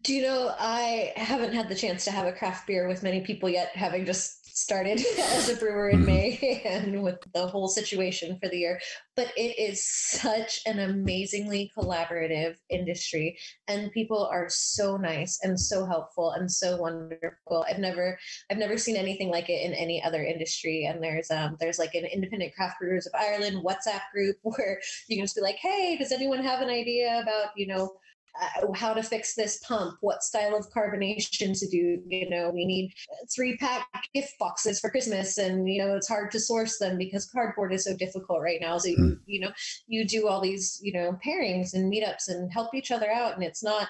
Do 0.04 0.12
you 0.12 0.20
know, 0.20 0.54
I 0.58 1.14
haven't 1.16 1.54
had 1.54 1.70
the 1.70 1.74
chance 1.74 2.04
to 2.04 2.10
have 2.10 2.26
a 2.26 2.32
craft 2.32 2.66
beer 2.66 2.86
with 2.86 3.02
many 3.02 3.22
people 3.22 3.48
yet, 3.48 3.70
having 3.74 4.04
just 4.04 4.44
started 4.54 5.02
as 5.18 5.48
a 5.48 5.56
brewer 5.56 5.88
in 5.88 6.00
mm-hmm. 6.00 6.06
May 6.06 6.62
and 6.66 7.02
with 7.02 7.16
the 7.32 7.46
whole 7.46 7.68
situation 7.68 8.38
for 8.38 8.50
the 8.50 8.58
year. 8.58 8.80
But 9.16 9.32
it 9.34 9.58
is 9.58 9.82
such 9.82 10.60
an 10.66 10.80
amazingly 10.80 11.72
collaborative 11.74 12.56
industry, 12.68 13.38
and 13.66 13.92
people 13.92 14.26
are 14.26 14.50
so 14.50 14.98
nice 14.98 15.40
and 15.42 15.58
so 15.58 15.86
helpful 15.86 16.32
and 16.32 16.52
so 16.52 16.76
wonderful. 16.76 17.64
I've 17.66 17.78
never, 17.78 18.18
I've 18.50 18.58
never 18.58 18.76
seen 18.76 18.96
anything 18.96 19.30
like 19.30 19.48
it 19.48 19.64
in 19.64 19.72
any 19.72 20.02
other 20.02 20.22
industry. 20.22 20.84
And 20.84 21.02
there's, 21.02 21.30
um, 21.30 21.56
there's 21.60 21.78
like 21.78 21.94
an 21.94 22.04
independent 22.04 22.54
craft 22.54 22.78
brewers 22.78 23.06
of 23.06 23.14
Ireland 23.18 23.64
WhatsApp 23.64 24.02
group 24.12 24.36
where 24.42 24.78
you 25.08 25.16
can 25.16 25.24
just 25.24 25.36
be 25.36 25.40
like, 25.40 25.56
hey, 25.56 25.96
does 25.96 26.12
anyone 26.12 26.42
have 26.42 26.60
an 26.60 26.68
idea 26.68 27.22
about, 27.22 27.52
you 27.56 27.68
know, 27.68 27.96
uh, 28.40 28.72
how 28.74 28.92
to 28.92 29.02
fix 29.02 29.34
this 29.34 29.58
pump, 29.58 29.96
what 30.00 30.22
style 30.22 30.56
of 30.56 30.70
carbonation 30.70 31.58
to 31.58 31.68
do. 31.68 32.02
You 32.06 32.28
know, 32.28 32.50
we 32.50 32.64
need 32.64 32.92
three 33.34 33.56
pack 33.56 33.86
gift 34.12 34.38
boxes 34.38 34.80
for 34.80 34.90
Christmas, 34.90 35.38
and 35.38 35.68
you 35.68 35.84
know 35.84 35.94
it's 35.94 36.08
hard 36.08 36.30
to 36.32 36.40
source 36.40 36.78
them 36.78 36.98
because 36.98 37.26
cardboard 37.26 37.72
is 37.72 37.84
so 37.84 37.96
difficult 37.96 38.40
right 38.40 38.60
now. 38.60 38.78
So 38.78 38.88
you, 38.88 38.96
hmm. 38.96 39.12
you 39.26 39.40
know, 39.40 39.52
you 39.86 40.04
do 40.06 40.28
all 40.28 40.40
these 40.40 40.80
you 40.82 40.92
know 40.92 41.18
pairings 41.24 41.74
and 41.74 41.92
meetups 41.92 42.28
and 42.28 42.52
help 42.52 42.74
each 42.74 42.90
other 42.90 43.10
out, 43.10 43.34
and 43.34 43.44
it's 43.44 43.62
not 43.62 43.88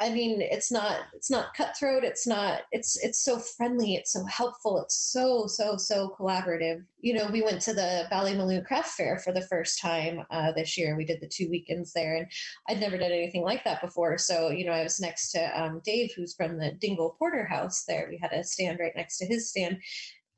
I 0.00 0.10
mean, 0.10 0.40
it's 0.40 0.72
not 0.72 1.02
it's 1.14 1.30
not 1.30 1.54
cutthroat. 1.54 2.02
It's 2.02 2.26
not 2.26 2.62
it's 2.72 2.96
it's 3.04 3.24
so 3.24 3.38
friendly. 3.38 3.94
It's 3.94 4.12
so 4.12 4.24
helpful. 4.24 4.80
It's 4.82 4.96
so 5.12 5.46
so 5.46 5.76
so 5.76 6.16
collaborative. 6.18 6.84
You 7.00 7.14
know, 7.14 7.28
we 7.30 7.42
went 7.42 7.60
to 7.62 7.74
the 7.74 8.08
Ballymaloe 8.10 8.64
Craft 8.66 8.88
Fair 8.88 9.18
for 9.18 9.32
the 9.32 9.46
first 9.46 9.80
time 9.80 10.24
uh, 10.30 10.50
this 10.52 10.76
year. 10.76 10.96
We 10.96 11.04
did 11.04 11.20
the 11.20 11.28
two 11.28 11.48
weekends 11.48 11.92
there, 11.92 12.16
and 12.16 12.26
I'd 12.68 12.80
never 12.80 12.98
done 12.98 13.12
anything 13.12 13.42
like 13.44 13.62
that 13.64 13.80
before. 13.80 14.18
So 14.18 14.50
you 14.50 14.64
know, 14.64 14.72
I 14.72 14.82
was 14.82 14.98
next 14.98 15.30
to 15.32 15.62
um, 15.62 15.80
Dave, 15.84 16.10
who's 16.16 16.34
from 16.34 16.58
the 16.58 16.72
Dingle 16.72 17.14
Porter 17.16 17.44
House. 17.44 17.84
There, 17.86 18.08
we 18.10 18.18
had 18.20 18.32
a 18.32 18.42
stand 18.42 18.80
right 18.80 18.92
next 18.96 19.18
to 19.18 19.26
his 19.26 19.48
stand, 19.48 19.78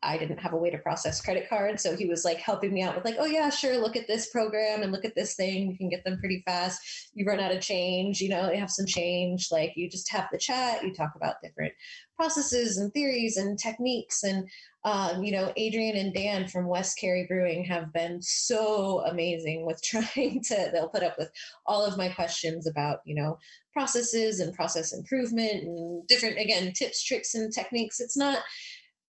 I 0.03 0.19
didn't 0.19 0.39
have 0.39 0.53
a 0.53 0.57
way 0.57 0.71
to 0.71 0.79
process 0.79 1.21
credit 1.21 1.49
cards. 1.49 1.83
So 1.83 1.97
he 1.97 2.07
was 2.07 2.25
like 2.25 2.39
helping 2.39 2.73
me 2.73 2.83
out 2.83 2.95
with 2.95 3.05
like, 3.05 3.17
oh 3.19 3.27
yeah, 3.27 3.51
sure, 3.51 3.79
look 3.79 3.97
at 3.97 4.07
this 4.07 4.31
program 4.31 4.83
and 4.83 4.93
look 4.93 5.05
at 5.05 5.15
this 5.15 5.35
thing. 5.35 5.71
You 5.71 5.77
can 5.77 5.89
get 5.89 6.05
them 6.05 6.19
pretty 6.19 6.43
fast. 6.47 7.11
You 7.15 7.27
run 7.27 7.41
out 7.41 7.55
of 7.55 7.61
change, 7.61 8.21
you 8.21 8.29
know, 8.29 8.47
they 8.47 8.59
have 8.59 8.71
some 8.71 8.87
change. 8.87 9.49
Like 9.51 9.73
you 9.75 9.89
just 9.89 10.11
have 10.13 10.29
the 10.31 10.39
chat, 10.39 10.85
you 10.85 10.93
talk 10.93 11.13
about 11.17 11.43
different 11.43 11.73
processes 12.15 12.79
and 12.79 12.93
theories 12.93 13.37
and 13.37 13.59
techniques. 13.59 14.23
And 14.23 14.49
um, 14.87 15.25
you 15.25 15.33
know, 15.33 15.53
Adrian 15.57 15.97
and 15.97 16.15
Dan 16.15 16.47
from 16.47 16.69
West 16.69 16.97
Kerry 16.97 17.27
Brewing 17.27 17.65
have 17.65 17.93
been 17.93 18.23
so 18.23 19.01
amazing 19.05 19.67
with 19.67 19.83
trying 19.85 20.41
to, 20.45 20.71
they'll 20.73 20.89
put 20.89 21.03
up 21.03 21.19
with 21.19 21.29
all 21.67 21.85
of 21.85 21.99
my 21.99 22.09
questions 22.09 22.69
about, 22.69 23.01
you 23.05 23.17
know, 23.17 23.37
processes 23.73 24.39
and 24.39 24.55
process 24.55 24.93
improvement 24.93 25.65
and 25.65 26.07
different, 26.07 26.39
again, 26.39 26.73
tips, 26.73 27.03
tricks, 27.03 27.35
and 27.35 27.53
techniques. 27.53 27.99
It's 27.99 28.17
not, 28.17 28.39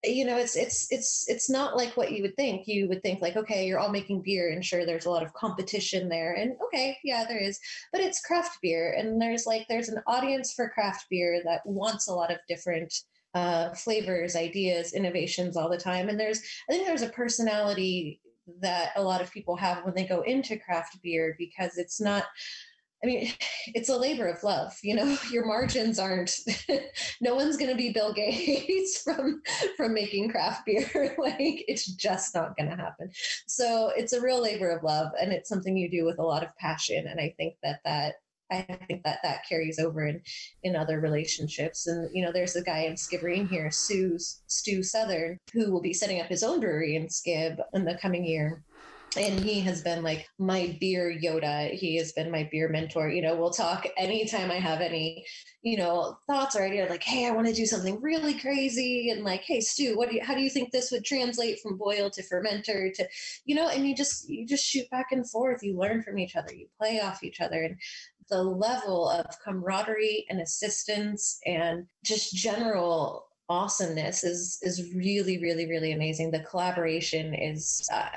you 0.03 0.25
know 0.25 0.37
it's 0.37 0.55
it's 0.55 0.91
it's 0.91 1.25
it's 1.27 1.49
not 1.49 1.75
like 1.75 1.97
what 1.97 2.11
you 2.11 2.21
would 2.21 2.35
think. 2.35 2.67
You 2.67 2.87
would 2.87 3.01
think 3.01 3.21
like 3.21 3.35
okay 3.35 3.65
you're 3.65 3.79
all 3.79 3.89
making 3.89 4.21
beer 4.21 4.49
and 4.49 4.63
sure 4.63 4.85
there's 4.85 5.05
a 5.05 5.09
lot 5.09 5.23
of 5.23 5.33
competition 5.33 6.07
there 6.07 6.33
and 6.33 6.55
okay 6.65 6.97
yeah 7.03 7.25
there 7.27 7.41
is 7.41 7.59
but 7.91 8.01
it's 8.01 8.21
craft 8.21 8.59
beer 8.61 8.93
and 8.97 9.21
there's 9.21 9.45
like 9.45 9.65
there's 9.67 9.89
an 9.89 10.01
audience 10.07 10.53
for 10.53 10.69
craft 10.69 11.05
beer 11.09 11.41
that 11.43 11.65
wants 11.65 12.07
a 12.07 12.13
lot 12.13 12.31
of 12.31 12.37
different 12.47 12.93
uh, 13.33 13.73
flavors 13.73 14.35
ideas 14.35 14.93
innovations 14.93 15.57
all 15.57 15.69
the 15.69 15.77
time 15.77 16.09
and 16.09 16.19
there's 16.19 16.41
i 16.69 16.73
think 16.73 16.87
there's 16.87 17.01
a 17.01 17.09
personality 17.09 18.19
that 18.61 18.91
a 18.95 19.03
lot 19.03 19.21
of 19.21 19.31
people 19.31 19.55
have 19.55 19.83
when 19.83 19.93
they 19.93 20.05
go 20.05 20.21
into 20.21 20.57
craft 20.57 20.97
beer 21.03 21.35
because 21.37 21.77
it's 21.77 21.99
not 21.99 22.23
I 23.03 23.07
mean, 23.07 23.31
it's 23.67 23.89
a 23.89 23.97
labor 23.97 24.27
of 24.27 24.43
love. 24.43 24.77
You 24.83 24.95
know, 24.95 25.17
your 25.31 25.45
margins 25.45 25.99
aren't. 25.99 26.35
no 27.21 27.35
one's 27.35 27.57
going 27.57 27.71
to 27.71 27.77
be 27.77 27.91
Bill 27.91 28.13
Gates 28.13 29.01
from 29.03 29.41
from 29.75 29.93
making 29.93 30.29
craft 30.29 30.65
beer. 30.65 31.15
like, 31.17 31.65
it's 31.67 31.85
just 31.85 32.35
not 32.35 32.57
going 32.57 32.69
to 32.69 32.75
happen. 32.75 33.09
So 33.47 33.91
it's 33.95 34.13
a 34.13 34.21
real 34.21 34.41
labor 34.41 34.69
of 34.69 34.83
love, 34.83 35.11
and 35.19 35.31
it's 35.31 35.49
something 35.49 35.77
you 35.77 35.89
do 35.89 36.05
with 36.05 36.19
a 36.19 36.23
lot 36.23 36.43
of 36.43 36.55
passion. 36.57 37.07
And 37.07 37.19
I 37.19 37.33
think 37.37 37.55
that 37.63 37.79
that 37.85 38.15
I 38.49 38.61
think 38.87 39.03
that 39.03 39.19
that 39.23 39.47
carries 39.47 39.77
over 39.77 40.07
in 40.07 40.21
in 40.63 40.75
other 40.75 40.99
relationships. 40.99 41.87
And 41.87 42.09
you 42.15 42.23
know, 42.23 42.31
there's 42.31 42.55
a 42.55 42.63
guy 42.63 42.79
in 42.79 42.93
Skibbereen 42.93 43.49
here, 43.49 43.69
Sue's 43.71 44.41
Stu 44.47 44.83
Southern, 44.83 45.37
who 45.53 45.71
will 45.71 45.81
be 45.81 45.93
setting 45.93 46.21
up 46.21 46.27
his 46.27 46.43
own 46.43 46.59
brewery 46.59 46.95
in 46.95 47.07
Skib 47.07 47.57
in 47.73 47.85
the 47.85 47.97
coming 48.01 48.25
year 48.25 48.63
and 49.15 49.39
he 49.39 49.61
has 49.61 49.81
been 49.81 50.03
like 50.03 50.27
my 50.37 50.77
beer 50.79 51.11
yoda. 51.11 51.71
He 51.71 51.95
has 51.97 52.11
been 52.11 52.29
my 52.31 52.47
beer 52.51 52.69
mentor. 52.69 53.09
You 53.09 53.21
know 53.21 53.35
we'll 53.35 53.51
talk 53.51 53.87
anytime 53.97 54.51
i 54.51 54.55
have 54.55 54.81
any 54.81 55.25
you 55.61 55.77
know 55.77 56.17
thoughts 56.27 56.55
or 56.55 56.63
idea 56.63 56.87
like 56.89 57.03
hey 57.03 57.27
i 57.27 57.31
want 57.31 57.47
to 57.47 57.53
do 57.53 57.65
something 57.65 57.99
really 58.01 58.33
crazy 58.33 59.09
and 59.09 59.23
like 59.23 59.41
hey 59.41 59.59
stu 59.59 59.97
what 59.97 60.09
do 60.09 60.15
you 60.15 60.23
how 60.23 60.33
do 60.33 60.41
you 60.41 60.49
think 60.49 60.71
this 60.71 60.91
would 60.91 61.03
translate 61.03 61.59
from 61.59 61.77
boil 61.77 62.09
to 62.09 62.21
fermenter 62.23 62.93
to 62.93 63.07
you 63.45 63.55
know 63.55 63.67
and 63.69 63.87
you 63.87 63.95
just 63.95 64.29
you 64.29 64.45
just 64.45 64.65
shoot 64.65 64.89
back 64.89 65.07
and 65.11 65.29
forth. 65.29 65.63
You 65.63 65.77
learn 65.77 66.01
from 66.01 66.19
each 66.19 66.35
other. 66.35 66.53
You 66.53 66.67
play 66.77 66.99
off 66.99 67.23
each 67.23 67.41
other. 67.41 67.63
And 67.63 67.77
the 68.29 68.43
level 68.43 69.09
of 69.09 69.25
camaraderie 69.43 70.25
and 70.29 70.41
assistance 70.41 71.39
and 71.45 71.85
just 72.03 72.35
general 72.35 73.26
awesomeness 73.49 74.23
is 74.23 74.59
is 74.61 74.93
really 74.93 75.39
really 75.39 75.67
really 75.67 75.91
amazing. 75.93 76.31
The 76.31 76.41
collaboration 76.41 77.33
is 77.33 77.87
uh, 77.93 78.09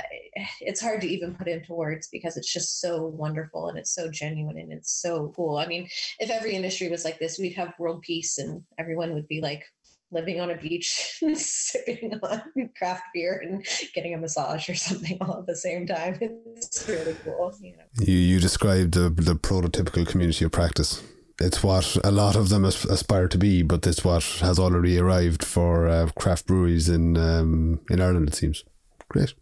it's 0.60 0.80
hard 0.80 1.00
to 1.02 1.08
even 1.08 1.34
put 1.34 1.48
into 1.48 1.72
words 1.74 2.08
because 2.10 2.36
it's 2.36 2.52
just 2.52 2.80
so 2.80 3.06
wonderful 3.06 3.68
and 3.68 3.78
it's 3.78 3.94
so 3.94 4.10
genuine 4.10 4.58
and 4.58 4.72
it's 4.72 5.00
so 5.00 5.32
cool. 5.36 5.58
I 5.58 5.66
mean 5.66 5.88
if 6.18 6.30
every 6.30 6.54
industry 6.54 6.88
was 6.88 7.04
like 7.04 7.18
this 7.18 7.38
we'd 7.38 7.54
have 7.54 7.74
world 7.78 8.02
peace 8.02 8.38
and 8.38 8.62
everyone 8.78 9.14
would 9.14 9.28
be 9.28 9.40
like 9.40 9.64
living 10.12 10.40
on 10.40 10.50
a 10.50 10.56
beach 10.56 11.20
sipping 11.34 12.18
on 12.22 12.42
craft 12.76 13.04
beer 13.14 13.40
and 13.44 13.64
getting 13.94 14.14
a 14.14 14.18
massage 14.18 14.68
or 14.68 14.74
something 14.74 15.16
all 15.20 15.38
at 15.38 15.46
the 15.46 15.56
same 15.56 15.86
time. 15.86 16.18
It's 16.56 16.88
really 16.88 17.16
cool 17.24 17.52
you 17.60 17.76
know. 17.76 17.84
You, 18.00 18.14
you 18.14 18.40
described 18.40 18.94
the, 18.94 19.08
the 19.08 19.34
prototypical 19.34 20.06
community 20.06 20.44
of 20.44 20.52
practice 20.52 21.02
it's 21.40 21.62
what 21.62 21.96
a 22.04 22.10
lot 22.10 22.36
of 22.36 22.48
them 22.48 22.64
aspire 22.64 23.28
to 23.28 23.38
be, 23.38 23.62
but 23.62 23.86
it's 23.86 24.04
what 24.04 24.22
has 24.40 24.58
already 24.58 24.98
arrived 24.98 25.44
for 25.44 25.88
uh, 25.88 26.08
craft 26.18 26.46
breweries 26.46 26.88
in 26.88 27.16
um, 27.16 27.80
in 27.90 28.00
Ireland. 28.00 28.28
It 28.28 28.34
seems 28.34 28.64
great. 29.08 29.34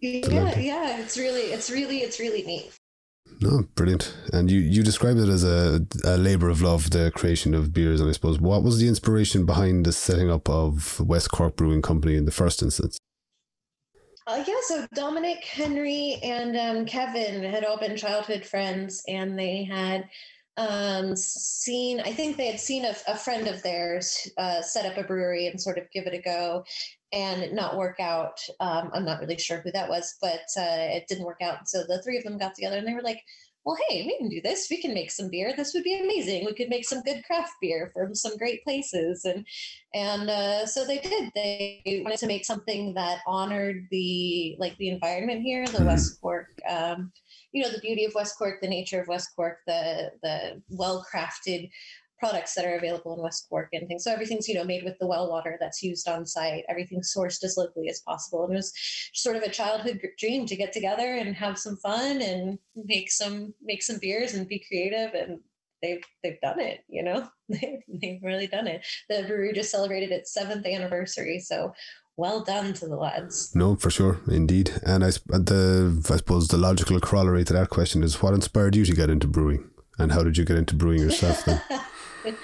Yeah, 0.00 0.58
yeah, 0.58 1.00
it's 1.00 1.16
really, 1.16 1.52
it's 1.52 1.70
really, 1.70 1.98
it's 1.98 2.20
really 2.20 2.42
neat. 2.42 2.70
No, 3.40 3.64
brilliant. 3.74 4.14
And 4.32 4.50
you, 4.50 4.60
you 4.60 4.82
described 4.82 5.18
it 5.18 5.28
as 5.28 5.44
a, 5.44 5.86
a 6.04 6.16
labor 6.16 6.48
of 6.48 6.62
love, 6.62 6.90
the 6.90 7.10
creation 7.14 7.54
of 7.54 7.72
beers. 7.72 8.00
And 8.00 8.08
I 8.08 8.12
suppose, 8.12 8.38
what 8.40 8.62
was 8.62 8.78
the 8.78 8.88
inspiration 8.88 9.44
behind 9.44 9.84
the 9.84 9.92
setting 9.92 10.30
up 10.30 10.48
of 10.48 11.00
West 11.00 11.30
Cork 11.30 11.56
Brewing 11.56 11.82
Company 11.82 12.16
in 12.16 12.24
the 12.24 12.30
first 12.30 12.62
instance? 12.62 12.98
Uh, 14.26 14.42
yeah, 14.46 14.54
so 14.62 14.86
Dominic, 14.94 15.44
Henry, 15.44 16.18
and 16.22 16.56
um, 16.56 16.86
Kevin 16.86 17.42
had 17.44 17.64
all 17.64 17.78
been 17.78 17.96
childhood 17.96 18.44
friends, 18.44 19.02
and 19.06 19.38
they 19.38 19.64
had 19.64 20.08
um, 20.56 21.14
seen, 21.16 22.00
I 22.00 22.12
think 22.12 22.36
they 22.36 22.46
had 22.46 22.60
seen 22.60 22.84
a, 22.84 22.94
a 23.06 23.16
friend 23.16 23.46
of 23.46 23.62
theirs 23.62 24.28
uh, 24.38 24.62
set 24.62 24.86
up 24.86 24.96
a 24.96 25.06
brewery 25.06 25.46
and 25.48 25.60
sort 25.60 25.78
of 25.78 25.90
give 25.92 26.06
it 26.06 26.14
a 26.14 26.22
go 26.22 26.64
and 27.12 27.52
not 27.52 27.76
work 27.76 28.00
out. 28.00 28.38
Um, 28.60 28.90
I'm 28.92 29.04
not 29.04 29.20
really 29.20 29.38
sure 29.38 29.58
who 29.58 29.72
that 29.72 29.88
was, 29.88 30.16
but 30.20 30.46
uh, 30.56 30.88
it 30.96 31.06
didn't 31.08 31.26
work 31.26 31.42
out. 31.42 31.68
So 31.68 31.84
the 31.86 32.02
three 32.02 32.16
of 32.18 32.24
them 32.24 32.38
got 32.38 32.54
together 32.54 32.78
and 32.78 32.86
they 32.86 32.94
were 32.94 33.02
like, 33.02 33.22
well, 33.66 33.76
hey, 33.88 34.04
we 34.06 34.16
can 34.16 34.28
do 34.28 34.40
this. 34.40 34.68
We 34.70 34.80
can 34.80 34.94
make 34.94 35.10
some 35.10 35.28
beer. 35.28 35.52
This 35.54 35.74
would 35.74 35.82
be 35.82 35.98
amazing. 35.98 36.44
We 36.44 36.54
could 36.54 36.68
make 36.68 36.88
some 36.88 37.02
good 37.02 37.24
craft 37.24 37.52
beer 37.60 37.90
from 37.92 38.14
some 38.14 38.36
great 38.36 38.62
places, 38.62 39.24
and 39.24 39.44
and 39.92 40.30
uh, 40.30 40.66
so 40.66 40.86
they 40.86 40.98
did. 40.98 41.32
They 41.34 41.82
wanted 42.04 42.20
to 42.20 42.28
make 42.28 42.44
something 42.44 42.94
that 42.94 43.22
honored 43.26 43.88
the 43.90 44.54
like 44.60 44.76
the 44.76 44.90
environment 44.90 45.42
here, 45.42 45.66
the 45.66 45.78
mm-hmm. 45.78 45.86
West 45.86 46.20
Cork 46.20 46.46
um, 46.68 47.10
you 47.56 47.62
know 47.62 47.70
the 47.70 47.80
beauty 47.80 48.04
of 48.04 48.14
West 48.14 48.36
Cork, 48.36 48.60
the 48.60 48.68
nature 48.68 49.00
of 49.00 49.08
West 49.08 49.30
Cork, 49.34 49.60
the 49.66 50.10
the 50.22 50.62
well 50.68 51.04
crafted 51.10 51.70
products 52.18 52.54
that 52.54 52.66
are 52.66 52.76
available 52.76 53.14
in 53.14 53.22
West 53.22 53.46
Cork 53.48 53.68
and 53.72 53.88
things. 53.88 54.04
So 54.04 54.12
everything's 54.12 54.46
you 54.46 54.56
know 54.56 54.64
made 54.64 54.84
with 54.84 54.98
the 54.98 55.06
well 55.06 55.30
water 55.30 55.56
that's 55.58 55.82
used 55.82 56.06
on 56.06 56.26
site. 56.26 56.64
Everything's 56.68 57.14
sourced 57.16 57.42
as 57.42 57.56
locally 57.56 57.88
as 57.88 58.00
possible. 58.00 58.44
And 58.44 58.52
it 58.52 58.56
was 58.56 58.74
sort 59.14 59.36
of 59.36 59.42
a 59.42 59.48
childhood 59.48 60.02
dream 60.18 60.44
to 60.44 60.54
get 60.54 60.70
together 60.70 61.14
and 61.14 61.34
have 61.34 61.58
some 61.58 61.78
fun 61.78 62.20
and 62.20 62.58
make 62.74 63.10
some 63.10 63.54
make 63.62 63.82
some 63.82 63.98
beers 64.00 64.34
and 64.34 64.46
be 64.46 64.64
creative 64.68 65.14
and. 65.14 65.40
They've, 65.82 66.02
they've 66.22 66.40
done 66.40 66.58
it, 66.58 66.80
you 66.88 67.02
know, 67.02 67.28
they, 67.50 67.84
they've 67.86 68.22
really 68.22 68.46
done 68.46 68.66
it. 68.66 68.84
The 69.10 69.24
brewery 69.28 69.52
just 69.52 69.70
celebrated 69.70 70.10
its 70.10 70.32
seventh 70.32 70.66
anniversary. 70.66 71.38
So 71.38 71.74
well 72.16 72.40
done 72.40 72.72
to 72.74 72.86
the 72.86 72.96
lads. 72.96 73.54
No, 73.54 73.76
for 73.76 73.90
sure, 73.90 74.20
indeed. 74.28 74.72
And 74.84 75.04
I, 75.04 75.10
the, 75.28 76.06
I 76.10 76.16
suppose 76.16 76.48
the 76.48 76.56
logical 76.56 76.98
corollary 77.00 77.44
to 77.44 77.52
that 77.52 77.70
question 77.70 78.02
is 78.02 78.22
what 78.22 78.34
inspired 78.34 78.74
you 78.76 78.84
to 78.84 78.94
get 78.94 79.10
into 79.10 79.26
brewing? 79.26 79.68
And 79.98 80.12
how 80.12 80.22
did 80.22 80.36
you 80.36 80.44
get 80.44 80.58
into 80.58 80.74
brewing 80.74 81.00
yourself 81.00 81.44
then? 81.44 81.62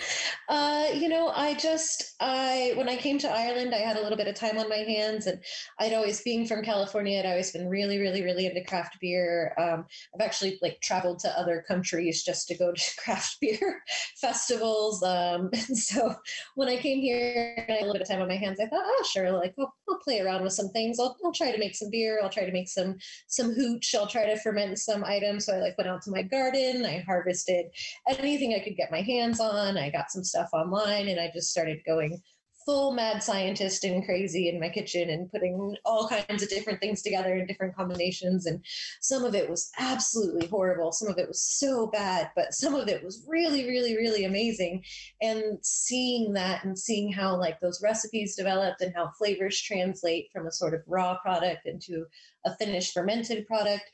Uh, 0.49 0.89
you 0.93 1.09
know, 1.09 1.29
I 1.29 1.55
just 1.55 2.15
I 2.21 2.73
when 2.77 2.87
I 2.87 2.97
came 2.97 3.19
to 3.21 3.31
Ireland, 3.31 3.75
I 3.75 3.79
had 3.79 3.97
a 3.97 4.03
little 4.03 4.19
bit 4.19 4.29
of 4.29 4.35
time 4.35 4.59
on 4.59 4.69
my 4.69 4.77
hands, 4.79 5.27
and 5.27 5.41
I'd 5.79 5.95
always 5.95 6.21
being 6.21 6.47
from 6.47 6.63
California, 6.63 7.19
I'd 7.19 7.27
always 7.27 7.53
been 7.53 7.69
really, 7.69 7.99
really, 7.99 8.23
really 8.23 8.45
into 8.47 8.63
craft 8.65 8.99
beer. 9.01 9.55
Um, 9.59 9.87
I've 10.15 10.21
actually 10.21 10.59
like 10.61 10.79
traveled 10.83 11.21
to 11.21 11.39
other 11.39 11.65
countries 11.67 12.23
just 12.23 12.49
to 12.49 12.59
go 12.59 12.73
to 12.73 12.91
craft 13.03 13.39
beer 13.41 13.83
festivals. 14.21 15.03
Um, 15.03 15.49
and 15.53 15.79
so 15.79 16.15
when 16.55 16.69
I 16.69 16.77
came 16.77 17.01
here 17.01 17.55
and 17.57 17.71
I 17.71 17.73
had 17.75 17.83
a 17.83 17.87
little 17.87 17.95
bit 17.95 18.03
of 18.03 18.09
time 18.09 18.21
on 18.21 18.29
my 18.29 18.37
hands, 18.37 18.61
I 18.61 18.67
thought, 18.67 18.85
oh 18.85 19.07
sure, 19.11 19.31
like 19.33 19.55
I'll, 19.59 19.75
I'll 19.93 19.99
play 19.99 20.21
around 20.21 20.43
with 20.43 20.53
some 20.53 20.71
things. 20.71 20.99
I'll, 20.99 21.17
I'll 21.25 21.33
try 21.33 21.53
to 21.53 21.59
make 21.59 21.75
some 21.75 21.91
beer. 21.91 22.21
I'll 22.23 22.31
try 22.31 22.45
to 22.45 22.53
make 22.53 22.69
some 22.69 22.97
some 23.29 23.53
hooch. 23.53 23.95
I'll 23.95 24.07
try 24.07 24.27
to 24.27 24.39
ferment 24.39 24.79
some 24.79 25.05
items. 25.05 25.47
So 25.47 25.55
I 25.55 25.59
like 25.59 25.77
went 25.77 25.91
out 25.91 26.03
to 26.03 26.11
my 26.11 26.23
garden. 26.23 26.85
I 26.85 27.01
harvested 27.01 27.67
anything 28.09 28.55
I 28.55 28.65
could 28.65 28.77
get 28.77 28.91
my 28.91 29.03
hands 29.03 29.41
on. 29.41 29.77
I 29.77 29.91
got 29.91 30.11
some 30.11 30.25
stuff 30.25 30.49
online 30.53 31.09
and 31.09 31.21
I 31.21 31.31
just 31.33 31.51
started 31.51 31.81
going 31.87 32.21
full 32.65 32.93
mad 32.93 33.23
scientist 33.23 33.85
and 33.85 34.05
crazy 34.05 34.49
in 34.49 34.61
my 34.61 34.69
kitchen 34.69 35.11
and 35.11 35.31
putting 35.31 35.77
all 35.85 36.09
kinds 36.09 36.43
of 36.43 36.49
different 36.49 36.81
things 36.81 37.03
together 37.03 37.35
in 37.35 37.47
different 37.47 37.77
combinations. 37.77 38.47
And 38.47 38.65
some 39.01 39.25
of 39.25 39.35
it 39.35 39.49
was 39.49 39.71
absolutely 39.79 40.47
horrible. 40.47 40.93
Some 40.93 41.09
of 41.09 41.19
it 41.19 41.29
was 41.29 41.43
so 41.43 41.87
bad, 41.87 42.31
but 42.35 42.55
some 42.55 42.75
of 42.75 42.89
it 42.89 43.05
was 43.05 43.25
really, 43.29 43.67
really, 43.67 43.97
really 43.97 44.25
amazing. 44.25 44.85
And 45.21 45.59
seeing 45.63 46.33
that 46.35 46.65
and 46.65 46.79
seeing 46.79 47.13
how 47.13 47.37
like 47.37 47.61
those 47.61 47.83
recipes 47.83 48.37
developed 48.37 48.81
and 48.81 48.95
how 48.95 49.11
flavors 49.19 49.61
translate 49.61 50.29
from 50.33 50.47
a 50.47 50.53
sort 50.53 50.75
of 50.75 50.83
raw 50.87 51.19
product 51.19 51.67
into 51.67 52.07
a 52.45 52.55
finished 52.57 52.93
fermented 52.93 53.47
product 53.47 53.85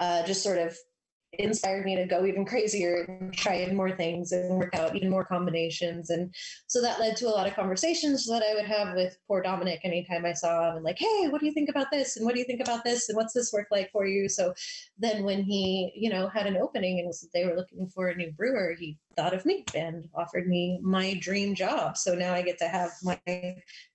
uh, 0.00 0.24
just 0.24 0.42
sort 0.42 0.58
of 0.58 0.76
inspired 1.32 1.84
me 1.84 1.94
to 1.94 2.06
go 2.06 2.24
even 2.24 2.44
crazier 2.44 3.04
and 3.08 3.32
try 3.34 3.66
more 3.72 3.90
things 3.90 4.32
and 4.32 4.58
work 4.58 4.74
out 4.74 4.96
even 4.96 5.10
more 5.10 5.24
combinations. 5.24 6.10
And 6.10 6.34
so 6.66 6.80
that 6.80 6.98
led 6.98 7.16
to 7.16 7.28
a 7.28 7.30
lot 7.30 7.46
of 7.46 7.54
conversations 7.54 8.26
that 8.26 8.42
I 8.42 8.54
would 8.54 8.64
have 8.64 8.94
with 8.94 9.18
poor 9.26 9.42
Dominic 9.42 9.80
anytime 9.84 10.24
I 10.24 10.32
saw 10.32 10.70
him 10.70 10.76
and 10.76 10.84
like, 10.84 10.98
hey, 10.98 11.28
what 11.28 11.40
do 11.40 11.46
you 11.46 11.52
think 11.52 11.68
about 11.68 11.90
this? 11.90 12.16
And 12.16 12.24
what 12.24 12.34
do 12.34 12.40
you 12.40 12.46
think 12.46 12.62
about 12.62 12.82
this? 12.82 13.08
And 13.08 13.16
what's 13.16 13.34
this 13.34 13.52
work 13.52 13.68
like 13.70 13.90
for 13.92 14.06
you? 14.06 14.28
So 14.28 14.54
then 14.98 15.22
when 15.22 15.42
he, 15.42 15.92
you 15.94 16.08
know, 16.08 16.28
had 16.28 16.46
an 16.46 16.56
opening 16.56 16.98
and 16.98 17.06
was, 17.06 17.28
they 17.34 17.44
were 17.44 17.56
looking 17.56 17.88
for 17.88 18.08
a 18.08 18.16
new 18.16 18.32
brewer, 18.32 18.74
he 18.78 18.96
thought 19.16 19.34
of 19.34 19.44
me 19.44 19.64
and 19.74 20.08
offered 20.14 20.48
me 20.48 20.78
my 20.82 21.14
dream 21.20 21.54
job. 21.54 21.96
So 21.96 22.14
now 22.14 22.32
I 22.32 22.42
get 22.42 22.58
to 22.58 22.68
have 22.68 22.90
my 23.02 23.20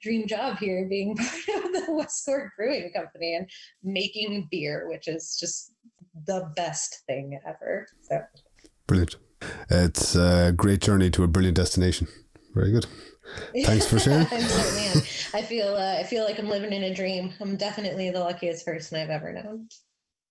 dream 0.01 0.27
job 0.27 0.57
here 0.59 0.85
being 0.87 1.15
part 1.47 1.65
of 1.65 1.71
the 1.73 1.85
West 1.89 2.25
Cork 2.25 2.51
Brewing 2.57 2.91
Company 2.93 3.35
and 3.35 3.49
making 3.83 4.47
beer, 4.51 4.87
which 4.89 5.07
is 5.07 5.37
just 5.39 5.72
the 6.25 6.51
best 6.55 7.01
thing 7.07 7.39
ever. 7.45 7.87
So 8.01 8.21
brilliant. 8.87 9.15
It's 9.69 10.15
a 10.15 10.53
great 10.55 10.81
journey 10.81 11.09
to 11.11 11.23
a 11.23 11.27
brilliant 11.27 11.57
destination. 11.57 12.07
Very 12.53 12.71
good. 12.71 12.85
Thanks 13.65 13.85
for 13.85 13.99
sharing. 14.05 14.27
I 14.27 15.41
feel 15.41 15.75
uh, 15.75 15.97
I 15.99 16.03
feel 16.03 16.23
like 16.23 16.39
I'm 16.39 16.49
living 16.49 16.73
in 16.73 16.83
a 16.83 16.93
dream. 16.93 17.33
I'm 17.39 17.55
definitely 17.55 18.09
the 18.11 18.19
luckiest 18.19 18.65
person 18.65 18.99
I've 18.99 19.09
ever 19.09 19.33
known. 19.33 19.67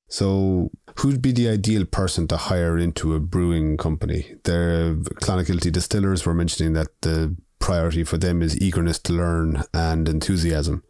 So, 0.09 0.71
who'd 0.99 1.23
be 1.23 1.33
the 1.33 1.49
ideal 1.49 1.87
person 1.87 2.29
to 2.29 2.37
hire 2.37 2.77
into 2.77 3.15
a 3.15 3.21
brewing 3.21 3.79
company? 3.79 4.35
The 4.45 5.03
Clonakilty 5.23 5.73
distillers 5.73 6.27
were 6.27 6.35
mentioning 6.35 6.75
that 6.75 6.89
the 7.01 7.35
priority 7.63 8.05
for 8.05 8.19
them 8.19 8.43
is 8.43 8.61
eagerness 8.61 8.99
to 8.99 9.13
learn 9.15 9.63
and 9.73 10.09
enthusiasm. 10.09 10.83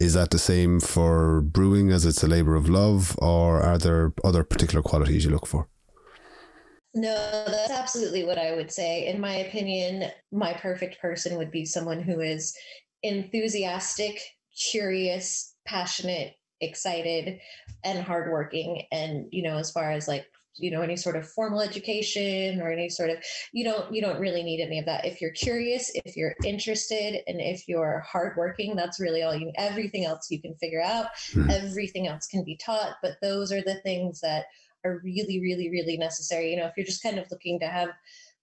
Is 0.00 0.14
that 0.14 0.30
the 0.30 0.38
same 0.38 0.80
for 0.80 1.40
brewing 1.40 1.90
as 1.90 2.04
it's 2.04 2.24
a 2.24 2.26
labor 2.26 2.56
of 2.56 2.68
love, 2.68 3.16
or 3.18 3.60
are 3.60 3.78
there 3.78 4.12
other 4.24 4.42
particular 4.42 4.82
qualities 4.82 5.24
you 5.24 5.30
look 5.30 5.46
for? 5.46 5.68
No, 6.94 7.14
that's 7.46 7.70
absolutely 7.70 8.24
what 8.24 8.38
I 8.38 8.54
would 8.54 8.72
say. 8.72 9.06
In 9.06 9.20
my 9.20 9.34
opinion, 9.36 10.10
my 10.32 10.54
perfect 10.54 11.00
person 11.00 11.36
would 11.36 11.50
be 11.50 11.64
someone 11.64 12.00
who 12.00 12.20
is 12.20 12.56
enthusiastic, 13.02 14.20
curious, 14.70 15.54
passionate, 15.66 16.34
excited, 16.60 17.40
and 17.84 17.98
hardworking. 17.98 18.82
And, 18.92 19.26
you 19.30 19.42
know, 19.42 19.58
as 19.58 19.72
far 19.72 19.90
as 19.90 20.08
like 20.08 20.24
you 20.56 20.70
know 20.70 20.82
any 20.82 20.96
sort 20.96 21.16
of 21.16 21.28
formal 21.28 21.60
education 21.60 22.60
or 22.60 22.70
any 22.70 22.88
sort 22.88 23.10
of 23.10 23.16
you 23.52 23.64
don't 23.64 23.92
you 23.92 24.00
don't 24.00 24.20
really 24.20 24.42
need 24.42 24.62
any 24.62 24.78
of 24.78 24.86
that 24.86 25.04
if 25.04 25.20
you're 25.20 25.32
curious 25.32 25.90
if 26.04 26.16
you're 26.16 26.34
interested 26.44 27.22
and 27.26 27.40
if 27.40 27.68
you're 27.68 28.04
hardworking 28.06 28.76
that's 28.76 29.00
really 29.00 29.22
all 29.22 29.34
you 29.34 29.50
everything 29.56 30.04
else 30.04 30.30
you 30.30 30.40
can 30.40 30.54
figure 30.56 30.82
out 30.82 31.06
mm. 31.32 31.50
everything 31.50 32.06
else 32.06 32.26
can 32.26 32.44
be 32.44 32.56
taught 32.56 32.96
but 33.02 33.16
those 33.20 33.52
are 33.52 33.62
the 33.62 33.80
things 33.82 34.20
that 34.20 34.46
are 34.84 35.00
really 35.04 35.40
really 35.40 35.70
really 35.70 35.96
necessary 35.96 36.50
you 36.50 36.56
know 36.56 36.66
if 36.66 36.72
you're 36.76 36.86
just 36.86 37.02
kind 37.02 37.18
of 37.18 37.26
looking 37.30 37.58
to 37.60 37.66
have 37.66 37.90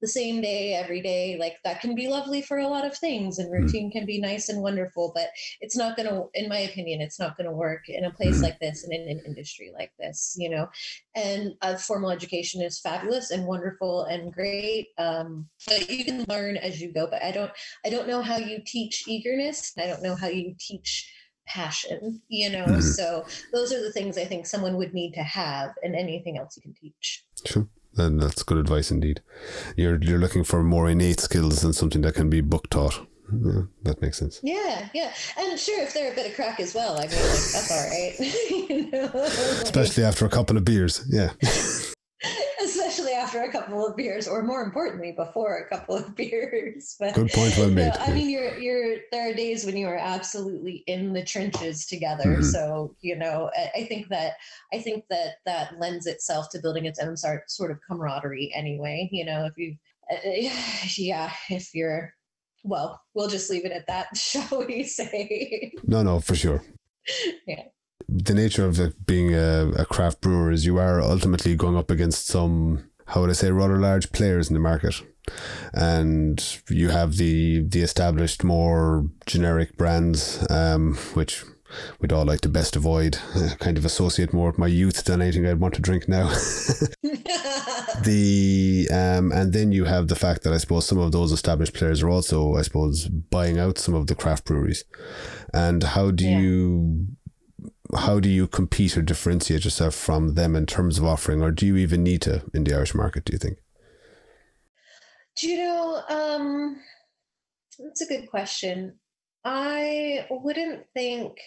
the 0.01 0.07
same 0.07 0.41
day 0.41 0.73
every 0.73 0.99
day 0.99 1.37
like 1.39 1.57
that 1.63 1.79
can 1.79 1.93
be 1.93 2.07
lovely 2.07 2.41
for 2.41 2.57
a 2.57 2.67
lot 2.67 2.85
of 2.85 2.97
things 2.97 3.37
and 3.37 3.47
hmm. 3.49 3.61
routine 3.61 3.91
can 3.91 4.05
be 4.05 4.19
nice 4.19 4.49
and 4.49 4.61
wonderful 4.61 5.11
but 5.13 5.29
it's 5.61 5.77
not 5.77 5.95
going 5.95 6.09
to 6.09 6.27
in 6.33 6.49
my 6.49 6.59
opinion 6.59 6.99
it's 6.99 7.19
not 7.19 7.37
going 7.37 7.47
to 7.47 7.55
work 7.55 7.87
in 7.87 8.05
a 8.05 8.11
place 8.11 8.37
hmm. 8.37 8.43
like 8.43 8.59
this 8.59 8.83
and 8.83 8.93
in 8.93 9.07
an 9.07 9.21
industry 9.25 9.71
like 9.77 9.91
this 9.99 10.35
you 10.37 10.49
know 10.49 10.67
and 11.15 11.53
uh, 11.61 11.75
formal 11.77 12.09
education 12.09 12.61
is 12.61 12.79
fabulous 12.79 13.31
and 13.31 13.45
wonderful 13.45 14.03
and 14.05 14.33
great 14.33 14.87
um, 14.97 15.47
but 15.67 15.89
you 15.89 16.03
can 16.03 16.25
learn 16.27 16.57
as 16.57 16.81
you 16.81 16.91
go 16.91 17.07
but 17.07 17.23
i 17.23 17.31
don't 17.31 17.51
i 17.85 17.89
don't 17.89 18.07
know 18.07 18.21
how 18.21 18.37
you 18.37 18.59
teach 18.65 19.07
eagerness 19.07 19.73
i 19.77 19.85
don't 19.85 20.03
know 20.03 20.15
how 20.15 20.27
you 20.27 20.55
teach 20.59 21.13
passion 21.45 22.21
you 22.29 22.49
know 22.49 22.65
mm-hmm. 22.65 22.81
so 22.81 23.25
those 23.51 23.73
are 23.73 23.81
the 23.81 23.91
things 23.91 24.17
i 24.17 24.23
think 24.23 24.45
someone 24.45 24.77
would 24.77 24.93
need 24.93 25.11
to 25.13 25.23
have 25.23 25.71
and 25.83 25.95
anything 25.95 26.37
else 26.37 26.55
you 26.55 26.61
can 26.61 26.73
teach 26.73 27.25
sure 27.45 27.67
then 27.93 28.17
that's 28.17 28.43
good 28.43 28.57
advice 28.57 28.91
indeed. 28.91 29.21
You're 29.75 30.01
you're 30.01 30.19
looking 30.19 30.43
for 30.43 30.63
more 30.63 30.89
innate 30.89 31.19
skills 31.19 31.61
than 31.61 31.73
something 31.73 32.01
that 32.01 32.15
can 32.15 32.29
be 32.29 32.41
book 32.41 32.69
taught. 32.69 33.05
Yeah, 33.33 33.61
that 33.83 34.01
makes 34.01 34.17
sense. 34.17 34.39
Yeah, 34.43 34.89
yeah, 34.93 35.13
and 35.37 35.57
sure, 35.57 35.81
if 35.81 35.93
they're 35.93 36.11
a 36.11 36.15
bit 36.15 36.27
of 36.27 36.35
crack 36.35 36.59
as 36.59 36.75
well, 36.75 36.97
I 36.97 37.07
mean, 37.07 37.11
like, 37.11 37.51
that's 37.53 37.71
all 37.71 37.87
right. 37.87 38.13
you 38.69 38.91
know? 38.91 39.09
Especially 39.63 40.03
after 40.03 40.25
a 40.25 40.29
couple 40.29 40.57
of 40.57 40.65
beers, 40.65 41.05
yeah. 41.09 41.31
After 43.31 43.43
a 43.43 43.51
couple 43.51 43.87
of 43.87 43.95
beers, 43.95 44.27
or 44.27 44.43
more 44.43 44.61
importantly, 44.61 45.13
before 45.13 45.59
a 45.59 45.69
couple 45.69 45.95
of 45.95 46.13
beers. 46.17 46.97
But 46.99 47.15
good 47.15 47.29
point, 47.29 47.57
well 47.57 47.69
made. 47.69 47.93
I 47.97 48.11
mean, 48.11 48.29
you're 48.29 48.57
you're 48.57 48.97
there 49.13 49.29
are 49.31 49.33
days 49.33 49.65
when 49.65 49.77
you 49.77 49.87
are 49.87 49.95
absolutely 49.95 50.83
in 50.87 51.13
the 51.13 51.23
trenches 51.23 51.85
together. 51.85 52.25
Mm-hmm. 52.25 52.43
So 52.43 52.93
you 52.99 53.15
know, 53.15 53.49
I, 53.57 53.79
I, 53.79 53.85
think 53.85 54.09
that 54.09 54.33
I 54.73 54.79
think 54.79 55.05
that 55.09 55.35
that 55.45 55.79
lends 55.79 56.07
itself 56.07 56.49
to 56.49 56.59
building 56.59 56.83
its 56.85 56.99
own 56.99 57.15
sort 57.15 57.49
sort 57.49 57.71
of 57.71 57.79
camaraderie. 57.87 58.51
Anyway, 58.53 59.07
you 59.13 59.23
know, 59.23 59.45
if 59.45 59.57
you, 59.57 59.77
uh, 60.11 60.17
yeah, 60.97 61.31
if 61.49 61.73
you're 61.73 62.13
well, 62.65 63.01
we'll 63.13 63.29
just 63.29 63.49
leave 63.49 63.63
it 63.63 63.71
at 63.71 63.87
that, 63.87 64.07
shall 64.17 64.65
we 64.67 64.83
say? 64.83 65.71
No, 65.85 66.03
no, 66.03 66.19
for 66.19 66.35
sure. 66.35 66.61
yeah. 67.47 67.63
The 68.09 68.33
nature 68.33 68.65
of 68.65 69.05
being 69.05 69.33
a, 69.33 69.71
a 69.77 69.85
craft 69.85 70.19
brewer 70.19 70.51
is 70.51 70.65
you 70.65 70.77
are 70.79 71.01
ultimately 71.01 71.55
going 71.55 71.77
up 71.77 71.89
against 71.89 72.27
some, 72.27 72.90
how 73.11 73.21
would 73.21 73.29
I 73.29 73.33
say, 73.33 73.51
rather 73.51 73.77
large 73.77 74.11
players 74.11 74.49
in 74.49 74.53
the 74.53 74.59
market. 74.59 75.01
And 75.73 76.61
you 76.69 76.89
have 76.89 77.17
the 77.17 77.61
the 77.61 77.81
established, 77.81 78.43
more 78.43 79.05
generic 79.25 79.77
brands, 79.77 80.45
um, 80.49 80.95
which 81.13 81.43
we'd 81.99 82.11
all 82.11 82.25
like 82.25 82.41
to 82.41 82.49
best 82.49 82.75
avoid, 82.75 83.17
uh, 83.35 83.55
kind 83.59 83.77
of 83.77 83.85
associate 83.85 84.33
more 84.33 84.47
with 84.47 84.57
my 84.57 84.67
youth 84.67 85.03
than 85.03 85.21
anything 85.21 85.45
I'd 85.45 85.59
want 85.59 85.73
to 85.75 85.81
drink 85.81 86.07
now. 86.07 86.29
the 88.03 88.87
um, 88.91 89.31
and 89.31 89.53
then 89.53 89.71
you 89.71 89.85
have 89.85 90.07
the 90.07 90.15
fact 90.15 90.43
that 90.43 90.53
I 90.53 90.57
suppose 90.57 90.87
some 90.87 90.97
of 90.97 91.11
those 91.11 91.31
established 91.31 91.73
players 91.73 92.01
are 92.01 92.09
also, 92.09 92.55
I 92.55 92.61
suppose, 92.61 93.07
buying 93.07 93.59
out 93.59 93.77
some 93.77 93.93
of 93.93 94.07
the 94.07 94.15
craft 94.15 94.45
breweries. 94.45 94.85
And 95.53 95.83
how 95.83 96.11
do 96.11 96.25
yeah. 96.25 96.39
you 96.39 97.07
how 97.95 98.19
do 98.19 98.29
you 98.29 98.47
compete 98.47 98.97
or 98.97 99.01
differentiate 99.01 99.63
yourself 99.63 99.95
from 99.95 100.35
them 100.35 100.55
in 100.55 100.65
terms 100.65 100.97
of 100.97 101.05
offering, 101.05 101.41
or 101.41 101.51
do 101.51 101.65
you 101.65 101.77
even 101.77 102.03
need 102.03 102.21
to 102.23 102.43
in 102.53 102.63
the 102.63 102.73
Irish 102.73 102.95
market? 102.95 103.25
Do 103.25 103.33
you 103.33 103.39
think? 103.39 103.57
Do 105.37 105.47
you 105.47 105.57
know? 105.57 106.01
Um, 106.09 106.77
that's 107.79 108.01
a 108.01 108.07
good 108.07 108.29
question. 108.29 108.99
I 109.43 110.27
wouldn't 110.29 110.85
think 110.93 111.37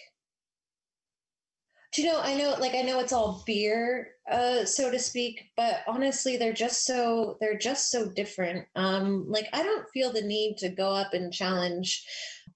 do 1.95 2.01
you 2.01 2.11
know 2.11 2.19
i 2.21 2.35
know 2.35 2.55
like 2.59 2.75
i 2.75 2.81
know 2.81 2.99
it's 2.99 3.13
all 3.13 3.41
beer 3.45 4.09
uh 4.29 4.65
so 4.65 4.91
to 4.91 4.99
speak 4.99 5.45
but 5.55 5.81
honestly 5.87 6.35
they're 6.35 6.53
just 6.53 6.85
so 6.85 7.37
they're 7.39 7.57
just 7.57 7.89
so 7.89 8.09
different 8.09 8.67
um 8.75 9.25
like 9.29 9.47
i 9.53 9.63
don't 9.63 9.89
feel 9.93 10.11
the 10.11 10.21
need 10.21 10.57
to 10.57 10.69
go 10.69 10.89
up 10.89 11.13
and 11.13 11.33
challenge 11.33 12.05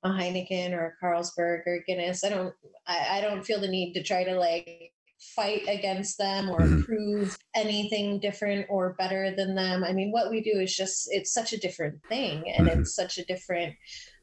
a 0.03 0.09
heineken 0.09 0.73
or 0.73 0.97
a 1.01 1.05
carlsberg 1.05 1.61
or 1.65 1.83
guinness 1.87 2.23
i 2.23 2.29
don't 2.29 2.53
i, 2.87 3.17
I 3.17 3.21
don't 3.21 3.45
feel 3.45 3.61
the 3.61 3.67
need 3.67 3.93
to 3.93 4.03
try 4.03 4.23
to 4.25 4.35
like 4.35 4.91
fight 5.35 5.63
against 5.67 6.17
them 6.17 6.49
or 6.49 6.59
mm-hmm. 6.59 6.81
prove 6.83 7.37
anything 7.53 8.19
different 8.19 8.65
or 8.69 8.95
better 8.97 9.33
than 9.35 9.55
them 9.55 9.83
i 9.83 9.93
mean 9.93 10.11
what 10.11 10.29
we 10.29 10.41
do 10.41 10.59
is 10.59 10.75
just 10.75 11.07
it's 11.11 11.33
such 11.33 11.53
a 11.53 11.59
different 11.59 11.99
thing 12.09 12.43
and 12.57 12.67
mm-hmm. 12.67 12.81
it's 12.81 12.95
such 12.95 13.17
a 13.17 13.25
different 13.25 13.75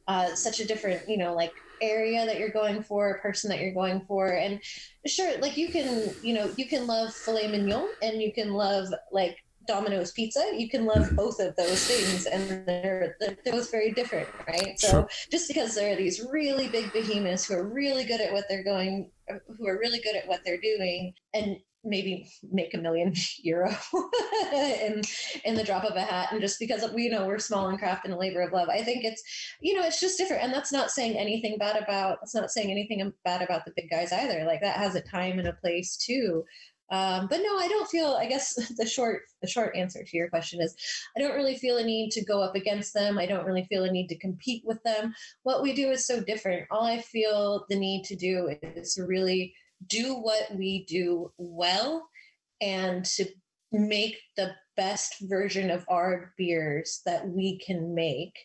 uh, 0.08 0.34
such 0.34 0.60
a 0.60 0.64
different, 0.64 1.08
you 1.08 1.16
know, 1.16 1.34
like 1.34 1.52
area 1.80 2.26
that 2.26 2.38
you're 2.38 2.50
going 2.50 2.82
for, 2.82 3.10
a 3.10 3.20
person 3.20 3.50
that 3.50 3.60
you're 3.60 3.74
going 3.74 4.00
for. 4.06 4.28
And 4.28 4.60
sure, 5.06 5.38
like 5.38 5.56
you 5.56 5.68
can, 5.68 6.10
you 6.22 6.34
know, 6.34 6.50
you 6.56 6.66
can 6.66 6.86
love 6.86 7.12
filet 7.14 7.48
mignon 7.48 7.88
and 8.02 8.20
you 8.20 8.32
can 8.32 8.52
love 8.52 8.88
like 9.12 9.38
Domino's 9.66 10.12
pizza. 10.12 10.52
You 10.54 10.68
can 10.68 10.84
love 10.84 11.10
both 11.14 11.40
of 11.40 11.54
those 11.56 11.84
things, 11.86 12.26
and 12.26 12.66
they're, 12.66 13.16
they're, 13.20 13.36
both 13.44 13.70
very 13.70 13.90
different, 13.92 14.28
right? 14.46 14.78
So 14.78 14.88
sure. 14.88 15.08
just 15.30 15.48
because 15.48 15.74
there 15.74 15.92
are 15.92 15.96
these 15.96 16.24
really 16.30 16.68
big 16.68 16.92
behemoths 16.92 17.46
who 17.46 17.54
are 17.54 17.66
really 17.66 18.04
good 18.04 18.20
at 18.20 18.32
what 18.32 18.44
they're 18.48 18.64
going, 18.64 19.10
who 19.28 19.66
are 19.66 19.78
really 19.78 20.00
good 20.00 20.16
at 20.16 20.26
what 20.26 20.40
they're 20.44 20.60
doing, 20.60 21.14
and 21.34 21.58
maybe 21.86 22.28
make 22.50 22.74
a 22.74 22.78
million 22.78 23.14
euro 23.42 23.70
in 24.52 25.02
in 25.44 25.54
the 25.54 25.64
drop 25.64 25.84
of 25.84 25.96
a 25.96 26.02
hat. 26.02 26.28
And 26.32 26.40
just 26.40 26.58
because 26.58 26.88
we 26.92 27.08
know 27.08 27.26
we're 27.26 27.38
small 27.38 27.68
and 27.68 27.78
craft 27.78 28.04
and 28.04 28.14
a 28.14 28.18
labor 28.18 28.40
of 28.40 28.52
love 28.52 28.68
i 28.68 28.82
think 28.82 29.04
it's 29.04 29.22
you 29.60 29.74
know 29.74 29.86
it's 29.86 30.00
just 30.00 30.18
different. 30.18 30.42
And 30.42 30.52
that's 30.52 30.72
not 30.72 30.90
saying 30.90 31.16
anything 31.16 31.58
bad 31.58 31.82
about 31.82 32.18
it's 32.22 32.34
not 32.34 32.50
saying 32.50 32.70
anything 32.70 33.12
bad 33.24 33.42
about 33.42 33.64
the 33.64 33.72
big 33.76 33.90
guys 33.90 34.12
either. 34.12 34.44
Like 34.44 34.60
that 34.62 34.76
has 34.76 34.94
a 34.94 35.00
time 35.00 35.38
and 35.38 35.48
a 35.48 35.52
place 35.52 35.96
too. 35.96 36.44
Um, 36.88 37.26
but 37.28 37.38
no 37.38 37.58
i 37.58 37.66
don't 37.66 37.88
feel 37.88 38.14
i 38.14 38.26
guess 38.26 38.54
the 38.76 38.86
short 38.86 39.22
the 39.42 39.48
short 39.48 39.74
answer 39.74 40.04
to 40.04 40.16
your 40.16 40.28
question 40.28 40.60
is 40.60 40.76
i 41.16 41.20
don't 41.20 41.34
really 41.34 41.56
feel 41.56 41.78
a 41.78 41.84
need 41.84 42.10
to 42.12 42.24
go 42.24 42.40
up 42.40 42.54
against 42.54 42.94
them. 42.94 43.18
I 43.18 43.26
don't 43.26 43.44
really 43.44 43.64
feel 43.64 43.82
a 43.84 43.90
need 43.90 44.06
to 44.08 44.18
compete 44.18 44.62
with 44.64 44.80
them. 44.84 45.12
What 45.42 45.62
we 45.62 45.74
do 45.74 45.90
is 45.90 46.06
so 46.06 46.20
different. 46.20 46.68
All 46.70 46.84
i 46.84 47.00
feel 47.00 47.66
the 47.68 47.76
need 47.76 48.04
to 48.04 48.14
do 48.14 48.54
is 48.62 48.98
really 49.04 49.52
do 49.86 50.14
what 50.14 50.54
we 50.54 50.84
do 50.86 51.32
well 51.38 52.08
and 52.60 53.04
to 53.04 53.26
make 53.72 54.18
the 54.36 54.54
best 54.76 55.16
version 55.22 55.70
of 55.70 55.84
our 55.88 56.32
beers 56.36 57.00
that 57.06 57.26
we 57.28 57.58
can 57.58 57.94
make. 57.94 58.36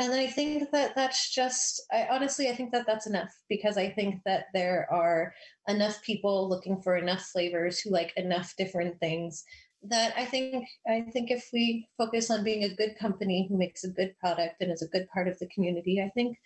And 0.00 0.12
i 0.12 0.28
think 0.28 0.70
that 0.70 0.94
that's 0.94 1.34
just 1.34 1.82
i 1.92 2.06
honestly 2.08 2.48
i 2.48 2.54
think 2.54 2.70
that 2.70 2.86
that's 2.86 3.08
enough 3.08 3.34
because 3.48 3.76
i 3.76 3.90
think 3.90 4.20
that 4.24 4.44
there 4.54 4.86
are 4.92 5.34
enough 5.66 6.00
people 6.02 6.48
looking 6.48 6.80
for 6.80 6.96
enough 6.96 7.22
flavors 7.22 7.80
who 7.80 7.90
like 7.90 8.12
enough 8.16 8.54
different 8.56 8.96
things 9.00 9.42
that 9.82 10.12
i 10.16 10.24
think 10.24 10.64
i 10.86 11.00
think 11.12 11.32
if 11.32 11.48
we 11.52 11.88
focus 11.98 12.30
on 12.30 12.44
being 12.44 12.62
a 12.62 12.74
good 12.76 12.96
company 12.96 13.46
who 13.48 13.58
makes 13.58 13.82
a 13.82 13.90
good 13.90 14.14
product 14.20 14.60
and 14.60 14.70
is 14.70 14.82
a 14.82 14.88
good 14.88 15.08
part 15.12 15.26
of 15.26 15.36
the 15.40 15.48
community 15.48 16.00
i 16.00 16.08
think 16.10 16.38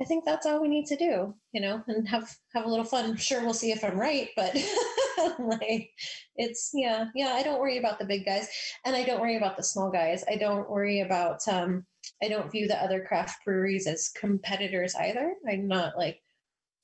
I 0.00 0.04
think 0.04 0.24
that's 0.24 0.44
all 0.46 0.60
we 0.60 0.68
need 0.68 0.86
to 0.86 0.96
do, 0.96 1.34
you 1.52 1.60
know, 1.60 1.82
and 1.88 2.06
have 2.08 2.36
have 2.54 2.64
a 2.66 2.68
little 2.68 2.84
fun. 2.84 3.16
Sure, 3.16 3.42
we'll 3.42 3.54
see 3.54 3.72
if 3.72 3.82
I'm 3.82 3.98
right, 3.98 4.28
but 4.36 4.54
like 5.38 5.90
it's 6.36 6.70
yeah, 6.74 7.06
yeah. 7.14 7.28
I 7.34 7.42
don't 7.42 7.60
worry 7.60 7.78
about 7.78 7.98
the 7.98 8.04
big 8.04 8.26
guys, 8.26 8.48
and 8.84 8.94
I 8.94 9.04
don't 9.04 9.20
worry 9.20 9.36
about 9.36 9.56
the 9.56 9.62
small 9.62 9.90
guys. 9.90 10.22
I 10.30 10.36
don't 10.36 10.68
worry 10.70 11.00
about. 11.00 11.46
um 11.48 11.86
I 12.22 12.28
don't 12.28 12.52
view 12.52 12.68
the 12.68 12.80
other 12.82 13.04
craft 13.04 13.44
breweries 13.44 13.86
as 13.86 14.10
competitors 14.10 14.94
either. 14.94 15.34
I'm 15.48 15.66
not 15.66 15.96
like 15.96 16.20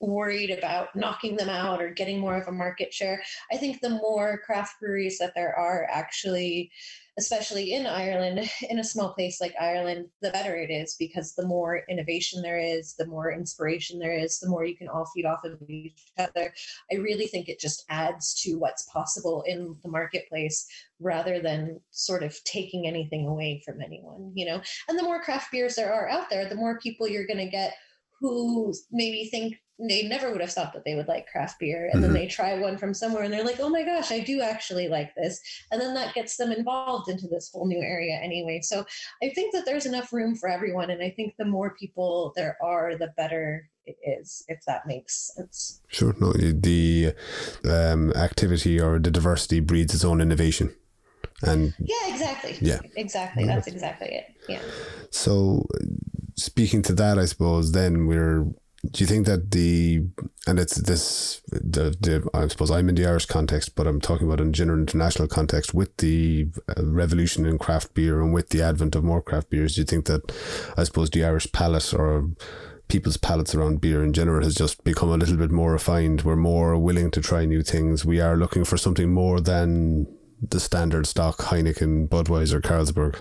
worried 0.00 0.50
about 0.50 0.94
knocking 0.96 1.36
them 1.36 1.48
out 1.48 1.80
or 1.80 1.90
getting 1.90 2.18
more 2.18 2.36
of 2.36 2.48
a 2.48 2.52
market 2.52 2.92
share. 2.92 3.22
I 3.52 3.56
think 3.56 3.80
the 3.80 3.90
more 3.90 4.40
craft 4.44 4.80
breweries 4.80 5.18
that 5.18 5.32
there 5.34 5.54
are 5.56 5.86
actually, 5.90 6.70
especially 7.18 7.74
in 7.74 7.86
Ireland, 7.86 8.50
in 8.70 8.78
a 8.78 8.84
small 8.84 9.12
place 9.12 9.40
like 9.40 9.54
Ireland, 9.60 10.06
the 10.20 10.30
better 10.30 10.56
it 10.56 10.70
is 10.70 10.96
because 10.98 11.34
the 11.34 11.46
more 11.46 11.82
innovation 11.88 12.42
there 12.42 12.58
is, 12.58 12.94
the 12.94 13.06
more 13.06 13.32
inspiration 13.32 13.98
there 13.98 14.16
is, 14.16 14.38
the 14.38 14.48
more 14.48 14.64
you 14.64 14.76
can 14.76 14.88
all 14.88 15.06
feed 15.14 15.26
off 15.26 15.44
of 15.44 15.58
each 15.68 16.12
other. 16.18 16.52
I 16.90 16.96
really 16.96 17.26
think 17.26 17.48
it 17.48 17.60
just 17.60 17.84
adds 17.88 18.34
to 18.42 18.54
what's 18.54 18.88
possible 18.90 19.42
in 19.46 19.76
the 19.82 19.90
marketplace 19.90 20.66
rather 21.00 21.40
than 21.40 21.80
sort 21.90 22.22
of 22.22 22.42
taking 22.44 22.86
anything 22.86 23.26
away 23.26 23.62
from 23.64 23.80
anyone, 23.80 24.32
you 24.34 24.46
know? 24.46 24.60
And 24.88 24.98
the 24.98 25.02
more 25.02 25.22
craft 25.22 25.50
beers 25.52 25.74
there 25.74 25.92
are 25.92 26.08
out 26.08 26.30
there, 26.30 26.48
the 26.48 26.54
more 26.54 26.78
people 26.78 27.08
you're 27.08 27.26
going 27.26 27.38
to 27.38 27.50
get 27.50 27.74
who 28.20 28.72
maybe 28.92 29.28
think 29.30 29.56
they 29.88 30.04
never 30.04 30.30
would 30.30 30.40
have 30.40 30.52
thought 30.52 30.72
that 30.72 30.84
they 30.84 30.94
would 30.94 31.08
like 31.08 31.26
craft 31.26 31.58
beer. 31.58 31.86
And 31.86 31.94
mm-hmm. 31.94 32.02
then 32.02 32.12
they 32.12 32.26
try 32.26 32.58
one 32.58 32.78
from 32.78 32.94
somewhere 32.94 33.22
and 33.22 33.32
they're 33.32 33.44
like 33.44 33.60
oh 33.60 33.68
my 33.68 33.82
gosh 33.82 34.10
i 34.12 34.20
do 34.20 34.40
actually 34.40 34.88
like 34.88 35.14
this. 35.14 35.40
And 35.70 35.80
then 35.80 35.94
that 35.94 36.14
gets 36.14 36.36
them 36.36 36.52
involved 36.52 37.08
into 37.08 37.26
this 37.26 37.50
whole 37.52 37.66
new 37.66 37.80
area 37.80 38.16
anyway. 38.16 38.60
So 38.62 38.84
i 39.22 39.28
think 39.30 39.52
that 39.54 39.64
there's 39.64 39.86
enough 39.86 40.12
room 40.12 40.34
for 40.36 40.48
everyone. 40.48 40.90
And 40.90 41.02
i 41.02 41.10
think 41.10 41.34
the 41.38 41.44
more 41.44 41.74
people 41.74 42.32
there 42.36 42.56
are 42.62 42.96
the 42.96 43.12
better 43.16 43.68
it 43.84 43.96
is 44.04 44.44
if 44.46 44.60
that 44.66 44.86
makes 44.86 45.32
sense. 45.34 45.80
Sure. 45.88 46.14
No 46.20 46.32
the 46.32 47.14
um, 47.68 48.12
activity 48.12 48.80
or 48.80 49.00
the 49.00 49.10
diversity 49.10 49.58
breeds 49.60 49.94
its 49.94 50.04
own 50.04 50.20
innovation. 50.20 50.74
And 51.42 51.74
yeah 51.80 52.06
exactly. 52.06 52.56
Yeah. 52.60 52.78
Exactly. 52.96 53.44
That's 53.44 53.66
exactly 53.66 54.08
it. 54.08 54.26
Yeah. 54.48 54.60
So 55.10 55.66
speaking 56.36 56.82
to 56.82 56.94
that 56.94 57.18
i 57.18 57.24
suppose 57.24 57.72
then 57.72 58.06
we're 58.06 58.46
do 58.90 59.04
you 59.04 59.06
think 59.06 59.26
that 59.26 59.52
the 59.52 60.04
and 60.48 60.58
it's 60.58 60.76
this 60.76 61.40
the, 61.48 61.94
the 62.00 62.28
I 62.34 62.48
suppose 62.48 62.70
I'm 62.70 62.88
in 62.88 62.96
the 62.96 63.06
Irish 63.06 63.26
context, 63.26 63.76
but 63.76 63.86
I'm 63.86 64.00
talking 64.00 64.26
about 64.26 64.40
in 64.40 64.52
general 64.52 64.80
international 64.80 65.28
context 65.28 65.72
with 65.72 65.96
the 65.98 66.48
uh, 66.68 66.84
revolution 66.84 67.46
in 67.46 67.58
craft 67.58 67.94
beer 67.94 68.20
and 68.20 68.34
with 68.34 68.48
the 68.48 68.60
advent 68.62 68.96
of 68.96 69.04
more 69.04 69.22
craft 69.22 69.50
beers. 69.50 69.76
Do 69.76 69.82
you 69.82 69.84
think 69.84 70.06
that 70.06 70.32
I 70.76 70.82
suppose 70.82 71.10
the 71.10 71.24
Irish 71.24 71.50
palate 71.52 71.94
or 71.94 72.28
people's 72.88 73.16
palates 73.16 73.54
around 73.54 73.80
beer 73.80 74.02
in 74.02 74.12
general 74.12 74.42
has 74.42 74.56
just 74.56 74.82
become 74.82 75.10
a 75.10 75.16
little 75.16 75.36
bit 75.36 75.52
more 75.52 75.72
refined? 75.72 76.22
We're 76.22 76.34
more 76.34 76.76
willing 76.76 77.12
to 77.12 77.20
try 77.20 77.44
new 77.44 77.62
things. 77.62 78.04
We 78.04 78.20
are 78.20 78.36
looking 78.36 78.64
for 78.64 78.76
something 78.76 79.12
more 79.12 79.40
than 79.40 80.08
the 80.40 80.58
standard 80.58 81.06
stock 81.06 81.38
Heineken, 81.38 82.08
Budweiser, 82.08 82.60
Carlsberg. 82.60 83.20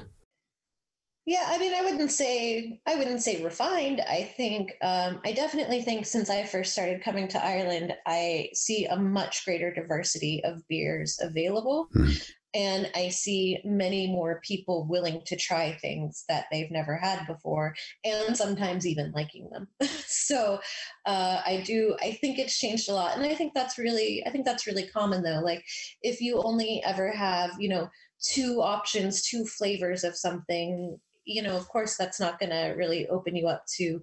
Yeah, 1.32 1.46
I 1.48 1.58
mean, 1.60 1.74
I 1.74 1.82
wouldn't 1.82 2.12
say 2.12 2.82
I 2.86 2.96
wouldn't 2.96 3.24
say 3.24 3.42
refined. 3.42 4.02
I 4.02 4.24
think 4.36 4.74
um, 4.82 5.22
I 5.24 5.32
definitely 5.32 5.82
think 5.82 6.06
since 6.06 6.30
I 6.30 6.44
first 6.44 6.74
started 6.74 7.06
coming 7.06 7.30
to 7.30 7.42
Ireland, 7.42 7.94
I 8.06 8.50
see 8.54 8.84
a 8.84 8.98
much 8.98 9.46
greater 9.46 9.74
diversity 9.74 10.44
of 10.44 10.68
beers 10.68 11.18
available. 11.22 11.88
Mm. 11.96 12.32
and 12.54 12.92
I 12.96 13.08
see 13.08 13.60
many 13.64 14.08
more 14.08 14.42
people 14.44 14.86
willing 14.90 15.22
to 15.28 15.38
try 15.38 15.72
things 15.72 16.26
that 16.28 16.48
they've 16.52 16.70
never 16.70 16.98
had 16.98 17.26
before, 17.26 17.76
and 18.04 18.36
sometimes 18.36 18.86
even 18.86 19.14
liking 19.14 19.50
them. 19.52 19.70
so 20.06 20.60
uh, 21.06 21.42
I 21.46 21.64
do. 21.66 21.96
I 22.02 22.12
think 22.12 22.40
it's 22.40 22.60
changed 22.60 22.90
a 22.90 22.94
lot, 22.94 23.16
and 23.16 23.26
I 23.26 23.36
think 23.36 23.54
that's 23.54 23.78
really. 23.78 24.22
I 24.28 24.32
think 24.32 24.44
that's 24.44 24.68
really 24.68 24.88
common 24.88 25.24
though. 25.24 25.40
Like 25.42 25.64
if 26.02 26.20
you 26.20 26.42
only 26.44 26.84
ever 26.84 27.10
have, 27.10 27.52
you 27.58 27.70
know, 27.70 27.88
two 28.22 28.62
options, 28.62 29.24
two 29.24 29.46
flavors 29.46 30.04
of 30.04 30.18
something, 30.18 31.00
you 31.26 31.42
know, 31.42 31.56
of 31.56 31.68
course 31.68 31.98
that's 31.98 32.20
not 32.20 32.40
going 32.40 32.50
to 32.50 32.74
really 32.78 33.08
open 33.08 33.36
you 33.36 33.48
up 33.48 33.66
to 33.78 34.02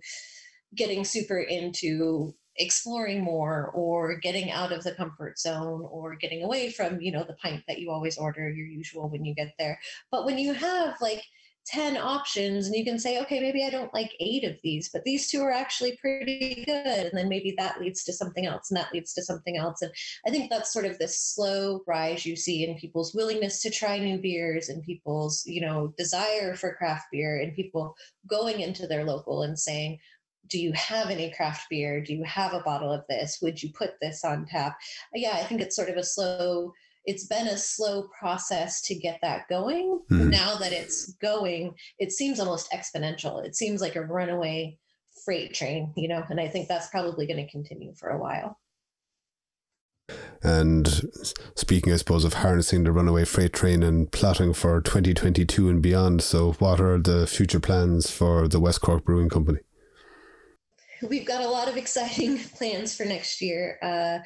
getting 0.74 1.04
super 1.04 1.38
into 1.38 2.34
exploring 2.56 3.22
more 3.22 3.70
or 3.74 4.16
getting 4.16 4.50
out 4.50 4.72
of 4.72 4.82
the 4.82 4.92
comfort 4.92 5.38
zone 5.38 5.86
or 5.90 6.16
getting 6.16 6.42
away 6.42 6.70
from 6.70 7.00
you 7.00 7.12
know 7.12 7.24
the 7.24 7.34
pint 7.34 7.62
that 7.68 7.78
you 7.78 7.90
always 7.90 8.18
order 8.18 8.50
your 8.50 8.66
usual 8.66 9.08
when 9.08 9.24
you 9.24 9.34
get 9.34 9.54
there. 9.58 9.78
But 10.10 10.24
when 10.26 10.38
you 10.38 10.52
have 10.52 10.96
like 11.00 11.22
10 11.68 11.96
options 11.96 12.66
and 12.66 12.74
you 12.74 12.84
can 12.84 12.98
say 12.98 13.20
okay 13.20 13.40
maybe 13.40 13.64
i 13.64 13.70
don't 13.70 13.92
like 13.92 14.14
eight 14.20 14.44
of 14.44 14.56
these 14.62 14.88
but 14.92 15.04
these 15.04 15.30
two 15.30 15.42
are 15.42 15.52
actually 15.52 15.96
pretty 16.00 16.64
good 16.64 17.06
and 17.06 17.10
then 17.12 17.28
maybe 17.28 17.54
that 17.56 17.80
leads 17.80 18.04
to 18.04 18.12
something 18.12 18.46
else 18.46 18.70
and 18.70 18.76
that 18.76 18.92
leads 18.92 19.12
to 19.12 19.22
something 19.22 19.56
else 19.56 19.82
and 19.82 19.92
i 20.26 20.30
think 20.30 20.50
that's 20.50 20.72
sort 20.72 20.84
of 20.84 20.98
this 20.98 21.20
slow 21.20 21.80
rise 21.86 22.24
you 22.24 22.36
see 22.36 22.66
in 22.66 22.78
people's 22.78 23.14
willingness 23.14 23.60
to 23.60 23.70
try 23.70 23.98
new 23.98 24.18
beers 24.18 24.68
and 24.68 24.82
people's 24.82 25.44
you 25.46 25.60
know 25.60 25.92
desire 25.98 26.54
for 26.54 26.74
craft 26.74 27.06
beer 27.12 27.40
and 27.40 27.54
people 27.54 27.94
going 28.28 28.60
into 28.60 28.86
their 28.86 29.04
local 29.04 29.42
and 29.42 29.58
saying 29.58 29.98
do 30.48 30.58
you 30.58 30.72
have 30.72 31.10
any 31.10 31.30
craft 31.30 31.66
beer? 31.68 32.00
Do 32.00 32.14
you 32.14 32.24
have 32.24 32.54
a 32.54 32.60
bottle 32.60 32.90
of 32.90 33.04
this? 33.08 33.38
Would 33.42 33.62
you 33.62 33.70
put 33.72 34.00
this 34.00 34.24
on 34.24 34.46
tap? 34.46 34.78
Yeah, 35.14 35.32
I 35.32 35.44
think 35.44 35.60
it's 35.60 35.76
sort 35.76 35.90
of 35.90 35.96
a 35.96 36.04
slow, 36.04 36.72
it's 37.08 37.24
been 37.24 37.48
a 37.48 37.56
slow 37.56 38.02
process 38.18 38.82
to 38.82 38.94
get 38.94 39.18
that 39.22 39.48
going. 39.48 39.98
Mm-hmm. 40.10 40.28
Now 40.28 40.56
that 40.56 40.74
it's 40.74 41.14
going, 41.14 41.74
it 41.98 42.12
seems 42.12 42.38
almost 42.38 42.70
exponential. 42.70 43.42
It 43.42 43.56
seems 43.56 43.80
like 43.80 43.96
a 43.96 44.02
runaway 44.02 44.76
freight 45.24 45.54
train, 45.54 45.94
you 45.96 46.06
know, 46.06 46.22
and 46.28 46.38
I 46.38 46.48
think 46.48 46.68
that's 46.68 46.88
probably 46.88 47.26
going 47.26 47.42
to 47.42 47.50
continue 47.50 47.94
for 47.94 48.10
a 48.10 48.18
while. 48.18 48.58
And 50.42 50.86
speaking, 51.54 51.94
I 51.94 51.96
suppose, 51.96 52.26
of 52.26 52.34
harnessing 52.34 52.84
the 52.84 52.92
runaway 52.92 53.24
freight 53.24 53.54
train 53.54 53.82
and 53.82 54.12
plotting 54.12 54.52
for 54.52 54.82
2022 54.82 55.66
and 55.66 55.82
beyond. 55.82 56.22
So, 56.22 56.52
what 56.52 56.78
are 56.78 56.98
the 56.98 57.26
future 57.26 57.58
plans 57.58 58.10
for 58.10 58.48
the 58.48 58.60
West 58.60 58.82
Cork 58.82 59.04
Brewing 59.04 59.30
Company? 59.30 59.60
We've 61.02 61.26
got 61.26 61.42
a 61.42 61.48
lot 61.48 61.68
of 61.68 61.76
exciting 61.76 62.38
plans 62.56 62.96
for 62.96 63.04
next 63.04 63.40
year. 63.40 63.78
Uh, 63.82 64.18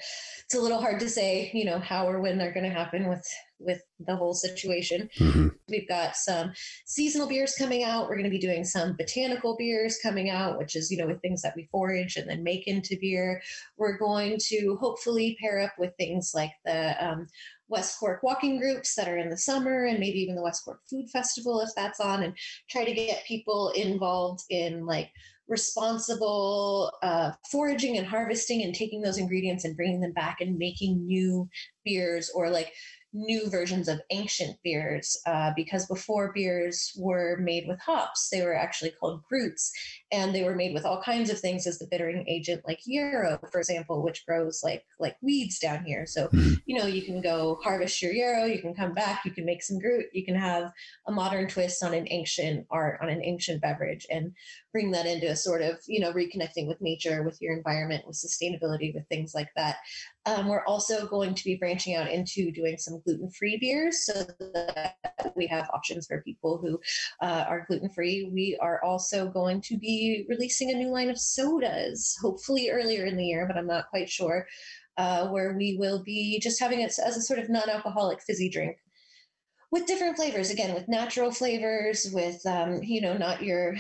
it's 0.44 0.54
a 0.54 0.60
little 0.60 0.80
hard 0.80 1.00
to 1.00 1.08
say, 1.08 1.50
you 1.54 1.64
know, 1.64 1.78
how 1.78 2.06
or 2.08 2.20
when 2.20 2.38
they're 2.38 2.52
going 2.52 2.68
to 2.68 2.76
happen 2.76 3.08
with 3.08 3.26
with 3.64 3.80
the 4.00 4.16
whole 4.16 4.34
situation. 4.34 5.08
Mm-hmm. 5.18 5.48
We've 5.68 5.88
got 5.88 6.16
some 6.16 6.52
seasonal 6.84 7.28
beers 7.28 7.54
coming 7.56 7.84
out. 7.84 8.08
We're 8.08 8.16
going 8.16 8.24
to 8.24 8.30
be 8.30 8.38
doing 8.38 8.64
some 8.64 8.96
botanical 8.96 9.56
beers 9.56 9.98
coming 10.02 10.30
out, 10.30 10.58
which 10.58 10.74
is, 10.74 10.90
you 10.90 10.98
know, 10.98 11.06
with 11.06 11.20
things 11.20 11.42
that 11.42 11.54
we 11.56 11.68
forage 11.70 12.16
and 12.16 12.28
then 12.28 12.42
make 12.42 12.66
into 12.66 12.98
beer. 13.00 13.40
We're 13.76 13.96
going 13.98 14.38
to 14.48 14.76
hopefully 14.80 15.36
pair 15.40 15.60
up 15.60 15.74
with 15.78 15.92
things 15.96 16.32
like 16.34 16.52
the 16.64 17.04
um, 17.04 17.28
West 17.72 17.98
Cork 17.98 18.22
walking 18.22 18.58
groups 18.58 18.94
that 18.94 19.08
are 19.08 19.16
in 19.16 19.30
the 19.30 19.36
summer 19.36 19.86
and 19.86 19.98
maybe 19.98 20.20
even 20.20 20.36
the 20.36 20.42
West 20.42 20.64
Cork 20.64 20.80
Food 20.88 21.08
Festival 21.10 21.60
if 21.62 21.70
that's 21.74 22.00
on 22.00 22.22
and 22.22 22.36
try 22.70 22.84
to 22.84 22.92
get 22.92 23.24
people 23.26 23.70
involved 23.74 24.44
in 24.50 24.84
like 24.84 25.10
responsible 25.48 26.92
uh, 27.02 27.32
foraging 27.50 27.96
and 27.96 28.06
harvesting 28.06 28.62
and 28.62 28.74
taking 28.74 29.00
those 29.00 29.18
ingredients 29.18 29.64
and 29.64 29.76
bringing 29.76 30.00
them 30.00 30.12
back 30.12 30.40
and 30.40 30.58
making 30.58 31.06
new 31.06 31.48
beers 31.84 32.30
or 32.34 32.50
like 32.50 32.72
new 33.12 33.50
versions 33.50 33.88
of 33.88 34.00
ancient 34.10 34.56
beers 34.62 35.20
uh, 35.26 35.50
because 35.54 35.86
before 35.86 36.32
beers 36.32 36.92
were 36.96 37.36
made 37.38 37.64
with 37.68 37.80
hops, 37.80 38.28
they 38.30 38.42
were 38.42 38.54
actually 38.54 38.90
called 38.90 39.22
gruits 39.30 39.70
and 40.10 40.34
they 40.34 40.42
were 40.42 40.54
made 40.54 40.74
with 40.74 40.84
all 40.84 41.02
kinds 41.02 41.30
of 41.30 41.40
things 41.40 41.66
as 41.66 41.78
the 41.78 41.86
bittering 41.90 42.24
agent, 42.28 42.62
like 42.66 42.80
yarrow, 42.84 43.38
for 43.50 43.58
example, 43.58 44.02
which 44.02 44.24
grows 44.26 44.62
like 44.62 44.84
like 44.98 45.16
weeds 45.22 45.58
down 45.58 45.84
here. 45.84 46.06
So 46.06 46.28
mm-hmm. 46.28 46.54
you 46.66 46.78
know 46.78 46.86
you 46.86 47.02
can 47.02 47.20
go 47.20 47.58
harvest 47.62 48.00
your 48.02 48.12
yarrow, 48.12 48.44
you 48.44 48.60
can 48.60 48.74
come 48.74 48.94
back, 48.94 49.24
you 49.24 49.30
can 49.30 49.44
make 49.44 49.62
some 49.62 49.78
gruit, 49.78 50.10
you 50.12 50.24
can 50.24 50.34
have 50.34 50.72
a 51.06 51.12
modern 51.12 51.48
twist 51.48 51.82
on 51.82 51.94
an 51.94 52.06
ancient 52.10 52.66
art, 52.70 52.98
on 53.02 53.08
an 53.08 53.22
ancient 53.24 53.62
beverage, 53.62 54.06
and 54.10 54.32
bring 54.72 54.90
that 54.92 55.06
into 55.06 55.30
a 55.30 55.36
sort 55.36 55.62
of 55.62 55.78
you 55.86 56.00
know 56.00 56.12
reconnecting 56.12 56.68
with 56.68 56.80
nature, 56.80 57.22
with 57.22 57.40
your 57.40 57.56
environment, 57.56 58.06
with 58.06 58.16
sustainability, 58.16 58.94
with 58.94 59.06
things 59.08 59.34
like 59.34 59.50
that. 59.56 59.76
Um, 60.24 60.48
we're 60.48 60.64
also 60.66 61.06
going 61.06 61.34
to 61.34 61.44
be 61.44 61.56
branching 61.56 61.96
out 61.96 62.10
into 62.10 62.52
doing 62.52 62.76
some 62.78 63.00
gluten 63.04 63.30
free 63.30 63.58
beers 63.58 64.04
so 64.06 64.24
that 64.54 64.94
we 65.34 65.46
have 65.48 65.68
options 65.74 66.06
for 66.06 66.22
people 66.22 66.58
who 66.58 66.78
uh, 67.20 67.44
are 67.48 67.64
gluten 67.66 67.90
free. 67.90 68.30
We 68.32 68.56
are 68.60 68.82
also 68.84 69.28
going 69.28 69.60
to 69.62 69.76
be 69.76 70.24
releasing 70.28 70.70
a 70.70 70.74
new 70.74 70.90
line 70.90 71.10
of 71.10 71.18
sodas, 71.18 72.16
hopefully 72.20 72.70
earlier 72.70 73.04
in 73.04 73.16
the 73.16 73.26
year, 73.26 73.46
but 73.46 73.56
I'm 73.56 73.66
not 73.66 73.90
quite 73.90 74.08
sure, 74.08 74.46
uh, 74.96 75.28
where 75.28 75.56
we 75.56 75.76
will 75.78 76.02
be 76.04 76.38
just 76.40 76.60
having 76.60 76.80
it 76.80 76.94
as 77.04 77.16
a 77.16 77.22
sort 77.22 77.40
of 77.40 77.48
non 77.48 77.68
alcoholic 77.68 78.22
fizzy 78.22 78.48
drink 78.48 78.76
with 79.72 79.86
different 79.86 80.16
flavors 80.16 80.50
again 80.50 80.74
with 80.74 80.86
natural 80.86 81.32
flavors 81.32 82.06
with 82.12 82.44
um, 82.46 82.80
you 82.82 83.00
know 83.00 83.16
not 83.16 83.42
your 83.42 83.74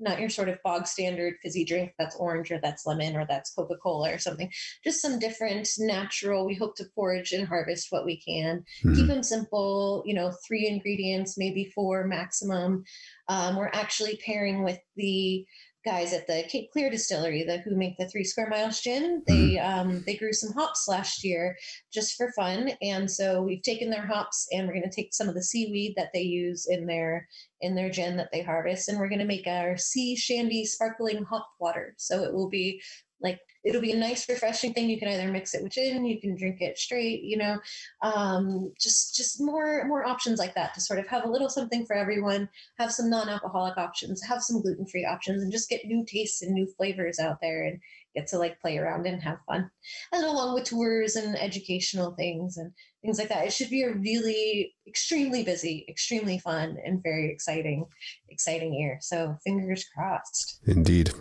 not 0.00 0.20
your 0.20 0.28
sort 0.28 0.48
of 0.48 0.62
bog 0.62 0.86
standard 0.86 1.34
fizzy 1.42 1.64
drink 1.64 1.92
that's 1.98 2.16
orange 2.16 2.50
or 2.50 2.58
that's 2.62 2.86
lemon 2.86 3.16
or 3.16 3.26
that's 3.28 3.52
Coca 3.52 3.76
Cola 3.76 4.12
or 4.12 4.18
something. 4.18 4.50
Just 4.82 5.00
some 5.00 5.18
different 5.18 5.68
natural. 5.78 6.46
We 6.46 6.54
hope 6.54 6.76
to 6.76 6.84
forage 6.94 7.32
and 7.32 7.46
harvest 7.46 7.88
what 7.90 8.04
we 8.04 8.20
can. 8.20 8.64
Mm-hmm. 8.84 8.94
Keep 8.94 9.06
them 9.06 9.22
simple, 9.22 10.02
you 10.06 10.14
know, 10.14 10.32
three 10.46 10.66
ingredients, 10.66 11.38
maybe 11.38 11.70
four 11.74 12.06
maximum. 12.06 12.84
Um, 13.28 13.56
we're 13.56 13.70
actually 13.72 14.20
pairing 14.24 14.64
with 14.64 14.78
the 14.96 15.46
guys 15.84 16.12
at 16.12 16.26
the 16.26 16.44
Cape 16.48 16.70
Clear 16.72 16.90
distillery 16.90 17.44
the, 17.44 17.58
who 17.58 17.76
make 17.76 17.96
the 17.98 18.08
Three 18.08 18.24
Square 18.24 18.48
Miles 18.50 18.80
gin. 18.80 19.22
They 19.26 19.56
mm-hmm. 19.56 19.90
um, 19.90 20.02
they 20.06 20.16
grew 20.16 20.32
some 20.32 20.52
hops 20.52 20.88
last 20.88 21.22
year 21.24 21.56
just 21.92 22.16
for 22.16 22.32
fun, 22.32 22.70
and 22.82 23.10
so 23.10 23.42
we've 23.42 23.62
taken 23.62 23.90
their 23.90 24.06
hops 24.06 24.46
and 24.52 24.66
we're 24.66 24.74
going 24.74 24.88
to 24.88 24.94
take 24.94 25.14
some 25.14 25.28
of 25.28 25.34
the 25.34 25.42
seaweed 25.42 25.94
that 25.96 26.10
they 26.12 26.22
use 26.22 26.66
in 26.68 26.86
their 26.86 27.28
in 27.60 27.74
their 27.74 27.90
gin 27.90 28.16
that 28.16 28.30
they 28.32 28.42
harvest, 28.42 28.88
and 28.88 28.98
we're 28.98 29.08
going 29.08 29.18
to 29.18 29.24
make 29.24 29.46
our 29.46 29.76
sea 29.76 30.16
shandy 30.16 30.64
sparkling 30.64 31.24
hop 31.24 31.48
water. 31.60 31.94
So 31.98 32.24
it 32.24 32.32
will 32.32 32.48
be 32.48 32.82
like 33.20 33.38
it'll 33.64 33.80
be 33.80 33.92
a 33.92 33.96
nice 33.96 34.28
refreshing 34.28 34.72
thing. 34.72 34.88
You 34.88 34.98
can 34.98 35.08
either 35.08 35.30
mix 35.30 35.54
it 35.54 35.62
with 35.62 35.72
gin 35.72 36.04
you 36.04 36.20
can 36.20 36.36
drink 36.36 36.60
it 36.60 36.78
straight 36.78 37.22
you 37.22 37.36
know 37.36 37.58
um, 38.02 38.72
just 38.80 39.14
just 39.14 39.40
more 39.40 39.84
more 39.86 40.06
options 40.06 40.38
like 40.38 40.54
that 40.54 40.74
to 40.74 40.80
sort 40.80 40.98
of 40.98 41.06
have 41.08 41.24
a 41.24 41.28
little 41.28 41.48
something 41.48 41.84
for 41.84 41.94
everyone 41.96 42.48
have 42.78 42.92
some 42.92 43.10
non-alcoholic 43.10 43.76
options 43.76 44.22
have 44.22 44.42
some 44.42 44.62
gluten-free 44.62 45.04
options 45.04 45.42
and 45.42 45.52
just 45.52 45.68
get 45.68 45.84
new 45.84 46.04
tastes 46.06 46.42
and 46.42 46.52
new 46.52 46.66
flavors 46.76 47.18
out 47.18 47.38
there 47.40 47.64
and 47.64 47.80
get 48.14 48.26
to 48.28 48.38
like 48.38 48.60
play 48.60 48.78
around 48.78 49.06
and 49.06 49.22
have 49.22 49.38
fun 49.46 49.70
and 50.12 50.24
along 50.24 50.54
with 50.54 50.64
tours 50.64 51.16
and 51.16 51.36
educational 51.36 52.14
things 52.14 52.56
and 52.56 52.72
things 53.02 53.18
like 53.18 53.28
that. 53.28 53.46
It 53.46 53.52
should 53.52 53.70
be 53.70 53.82
a 53.82 53.92
really 53.92 54.74
extremely 54.86 55.42
busy 55.42 55.84
extremely 55.88 56.38
fun 56.38 56.76
and 56.84 57.02
very 57.02 57.30
exciting 57.30 57.86
exciting 58.28 58.74
year. 58.74 58.98
So 59.00 59.36
fingers 59.44 59.84
crossed. 59.94 60.60
Indeed. 60.66 61.12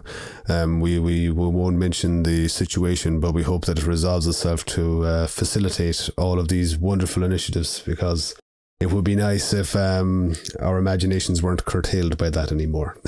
Um, 0.49 0.79
we, 0.79 0.99
we 0.99 1.29
we 1.29 1.47
won't 1.47 1.77
mention 1.77 2.23
the 2.23 2.47
situation 2.47 3.19
but 3.19 3.33
we 3.33 3.43
hope 3.43 3.65
that 3.65 3.79
it 3.79 3.85
resolves 3.85 4.27
itself 4.27 4.65
to 4.65 5.05
uh, 5.05 5.27
facilitate 5.27 6.09
all 6.17 6.39
of 6.39 6.47
these 6.47 6.77
wonderful 6.77 7.23
initiatives 7.23 7.79
because 7.79 8.35
it 8.79 8.91
would 8.91 9.05
be 9.05 9.15
nice 9.15 9.53
if 9.53 9.75
um, 9.75 10.33
our 10.59 10.77
imaginations 10.77 11.41
weren't 11.41 11.63
curtailed 11.63 12.17
by 12.17 12.29
that 12.29 12.51
anymore 12.51 12.97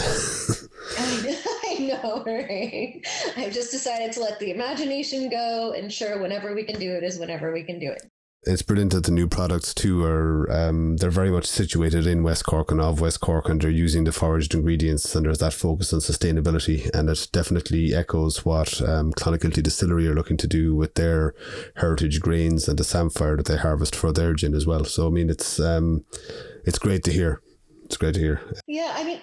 I've 3.37 3.53
just 3.53 3.71
decided 3.71 4.11
to 4.13 4.21
let 4.21 4.39
the 4.39 4.51
imagination 4.51 5.29
go, 5.29 5.73
and 5.73 5.91
sure, 5.91 6.19
whenever 6.21 6.55
we 6.55 6.63
can 6.63 6.79
do 6.79 6.91
it 6.93 7.03
is 7.03 7.19
whenever 7.19 7.53
we 7.53 7.63
can 7.63 7.79
do 7.79 7.91
it. 7.91 8.01
It's 8.47 8.61
brilliant 8.61 8.91
that 8.91 9.05
the 9.05 9.11
new 9.11 9.27
products 9.27 9.73
too 9.73 10.03
are 10.03 10.47
um, 10.51 10.97
they're 10.97 11.09
very 11.09 11.31
much 11.31 11.47
situated 11.47 12.05
in 12.05 12.21
West 12.21 12.45
Cork 12.45 12.71
and 12.71 12.79
of 12.79 13.01
West 13.01 13.19
Cork, 13.19 13.49
and 13.49 13.59
they're 13.59 13.71
using 13.71 14.03
the 14.03 14.11
foraged 14.11 14.53
ingredients, 14.53 15.15
and 15.15 15.25
there's 15.25 15.39
that 15.39 15.53
focus 15.53 15.91
on 15.91 15.99
sustainability, 15.99 16.87
and 16.93 17.09
it 17.09 17.27
definitely 17.31 17.95
echoes 17.95 18.45
what 18.45 18.81
um, 18.81 19.13
Clonakilty 19.13 19.63
Distillery 19.63 20.07
are 20.07 20.13
looking 20.13 20.37
to 20.37 20.47
do 20.47 20.75
with 20.75 20.93
their 20.93 21.33
heritage 21.77 22.21
grains 22.21 22.67
and 22.67 22.77
the 22.77 22.83
samphire 22.83 23.37
that 23.37 23.47
they 23.47 23.57
harvest 23.57 23.95
for 23.95 24.11
their 24.11 24.35
gin 24.35 24.53
as 24.53 24.67
well. 24.67 24.85
So 24.85 25.07
I 25.07 25.09
mean, 25.09 25.31
it's 25.31 25.59
um, 25.59 26.05
it's 26.65 26.77
great 26.77 27.03
to 27.05 27.11
hear. 27.11 27.41
It's 27.85 27.97
great 27.97 28.13
to 28.13 28.19
hear. 28.19 28.41
Yeah, 28.67 28.93
I 28.95 29.03
mean, 29.03 29.21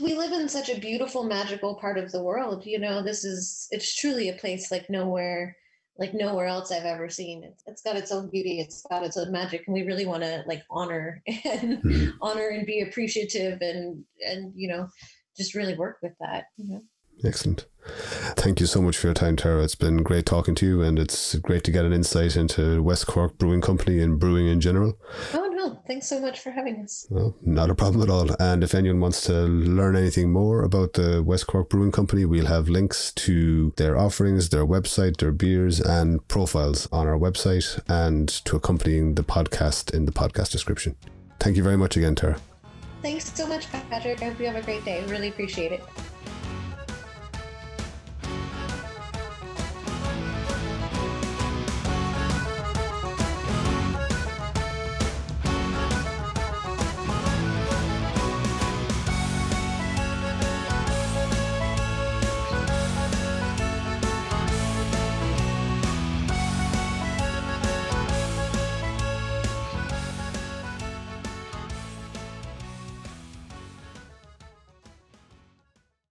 we 0.00 0.14
live 0.14 0.32
in 0.32 0.48
such 0.48 0.68
a 0.68 0.78
beautiful 0.78 1.22
magical 1.22 1.74
part 1.74 1.96
of 1.96 2.10
the 2.10 2.22
world 2.22 2.64
you 2.66 2.78
know 2.78 3.02
this 3.02 3.24
is 3.24 3.68
it's 3.70 3.94
truly 3.94 4.28
a 4.28 4.34
place 4.34 4.70
like 4.70 4.88
nowhere 4.90 5.56
like 5.98 6.14
nowhere 6.14 6.46
else 6.46 6.72
i've 6.72 6.84
ever 6.84 7.08
seen 7.08 7.44
it's, 7.44 7.62
it's 7.66 7.82
got 7.82 7.96
its 7.96 8.10
own 8.10 8.28
beauty 8.30 8.58
it's 8.58 8.82
got 8.90 9.04
its 9.04 9.16
own 9.16 9.30
magic 9.30 9.62
and 9.66 9.74
we 9.74 9.82
really 9.82 10.06
want 10.06 10.22
to 10.22 10.42
like 10.46 10.62
honor 10.70 11.22
and 11.26 11.82
mm-hmm. 11.82 12.10
honor 12.20 12.48
and 12.48 12.66
be 12.66 12.80
appreciative 12.80 13.60
and 13.60 14.02
and 14.26 14.52
you 14.56 14.68
know 14.68 14.88
just 15.36 15.54
really 15.54 15.76
work 15.76 15.98
with 16.02 16.14
that 16.20 16.46
you 16.56 16.66
know 16.68 16.82
Excellent. 17.24 17.66
Thank 18.36 18.60
you 18.60 18.66
so 18.66 18.80
much 18.80 18.96
for 18.96 19.08
your 19.08 19.14
time, 19.14 19.36
Tara. 19.36 19.64
It's 19.64 19.74
been 19.74 20.02
great 20.02 20.26
talking 20.26 20.54
to 20.56 20.66
you, 20.66 20.82
and 20.82 20.98
it's 20.98 21.34
great 21.36 21.64
to 21.64 21.72
get 21.72 21.84
an 21.84 21.92
insight 21.92 22.36
into 22.36 22.82
West 22.82 23.06
Cork 23.06 23.36
Brewing 23.38 23.60
Company 23.60 24.00
and 24.00 24.18
brewing 24.18 24.46
in 24.46 24.60
general. 24.60 24.98
Oh, 25.34 25.48
no. 25.52 25.82
Thanks 25.86 26.06
so 26.06 26.20
much 26.20 26.40
for 26.40 26.50
having 26.50 26.82
us. 26.82 27.06
Well, 27.10 27.34
not 27.42 27.68
a 27.68 27.74
problem 27.74 28.02
at 28.02 28.10
all. 28.10 28.30
And 28.40 28.62
if 28.62 28.74
anyone 28.74 29.00
wants 29.00 29.22
to 29.22 29.32
learn 29.32 29.96
anything 29.96 30.30
more 30.30 30.62
about 30.62 30.92
the 30.92 31.22
West 31.22 31.46
Cork 31.48 31.68
Brewing 31.68 31.90
Company, 31.90 32.24
we'll 32.24 32.46
have 32.46 32.68
links 32.68 33.12
to 33.12 33.72
their 33.76 33.98
offerings, 33.98 34.50
their 34.50 34.66
website, 34.66 35.16
their 35.16 35.32
beers, 35.32 35.80
and 35.80 36.26
profiles 36.28 36.86
on 36.92 37.08
our 37.08 37.18
website 37.18 37.80
and 37.88 38.28
to 38.28 38.56
accompanying 38.56 39.16
the 39.16 39.24
podcast 39.24 39.92
in 39.92 40.04
the 40.04 40.12
podcast 40.12 40.50
description. 40.52 40.96
Thank 41.40 41.56
you 41.56 41.62
very 41.62 41.76
much 41.76 41.96
again, 41.96 42.14
Tara. 42.14 42.38
Thanks 43.02 43.32
so 43.32 43.46
much, 43.46 43.66
Patrick. 43.72 44.22
I 44.22 44.26
hope 44.26 44.38
you 44.38 44.46
have 44.46 44.56
a 44.56 44.62
great 44.62 44.84
day. 44.84 45.04
Really 45.06 45.28
appreciate 45.28 45.72
it. 45.72 45.82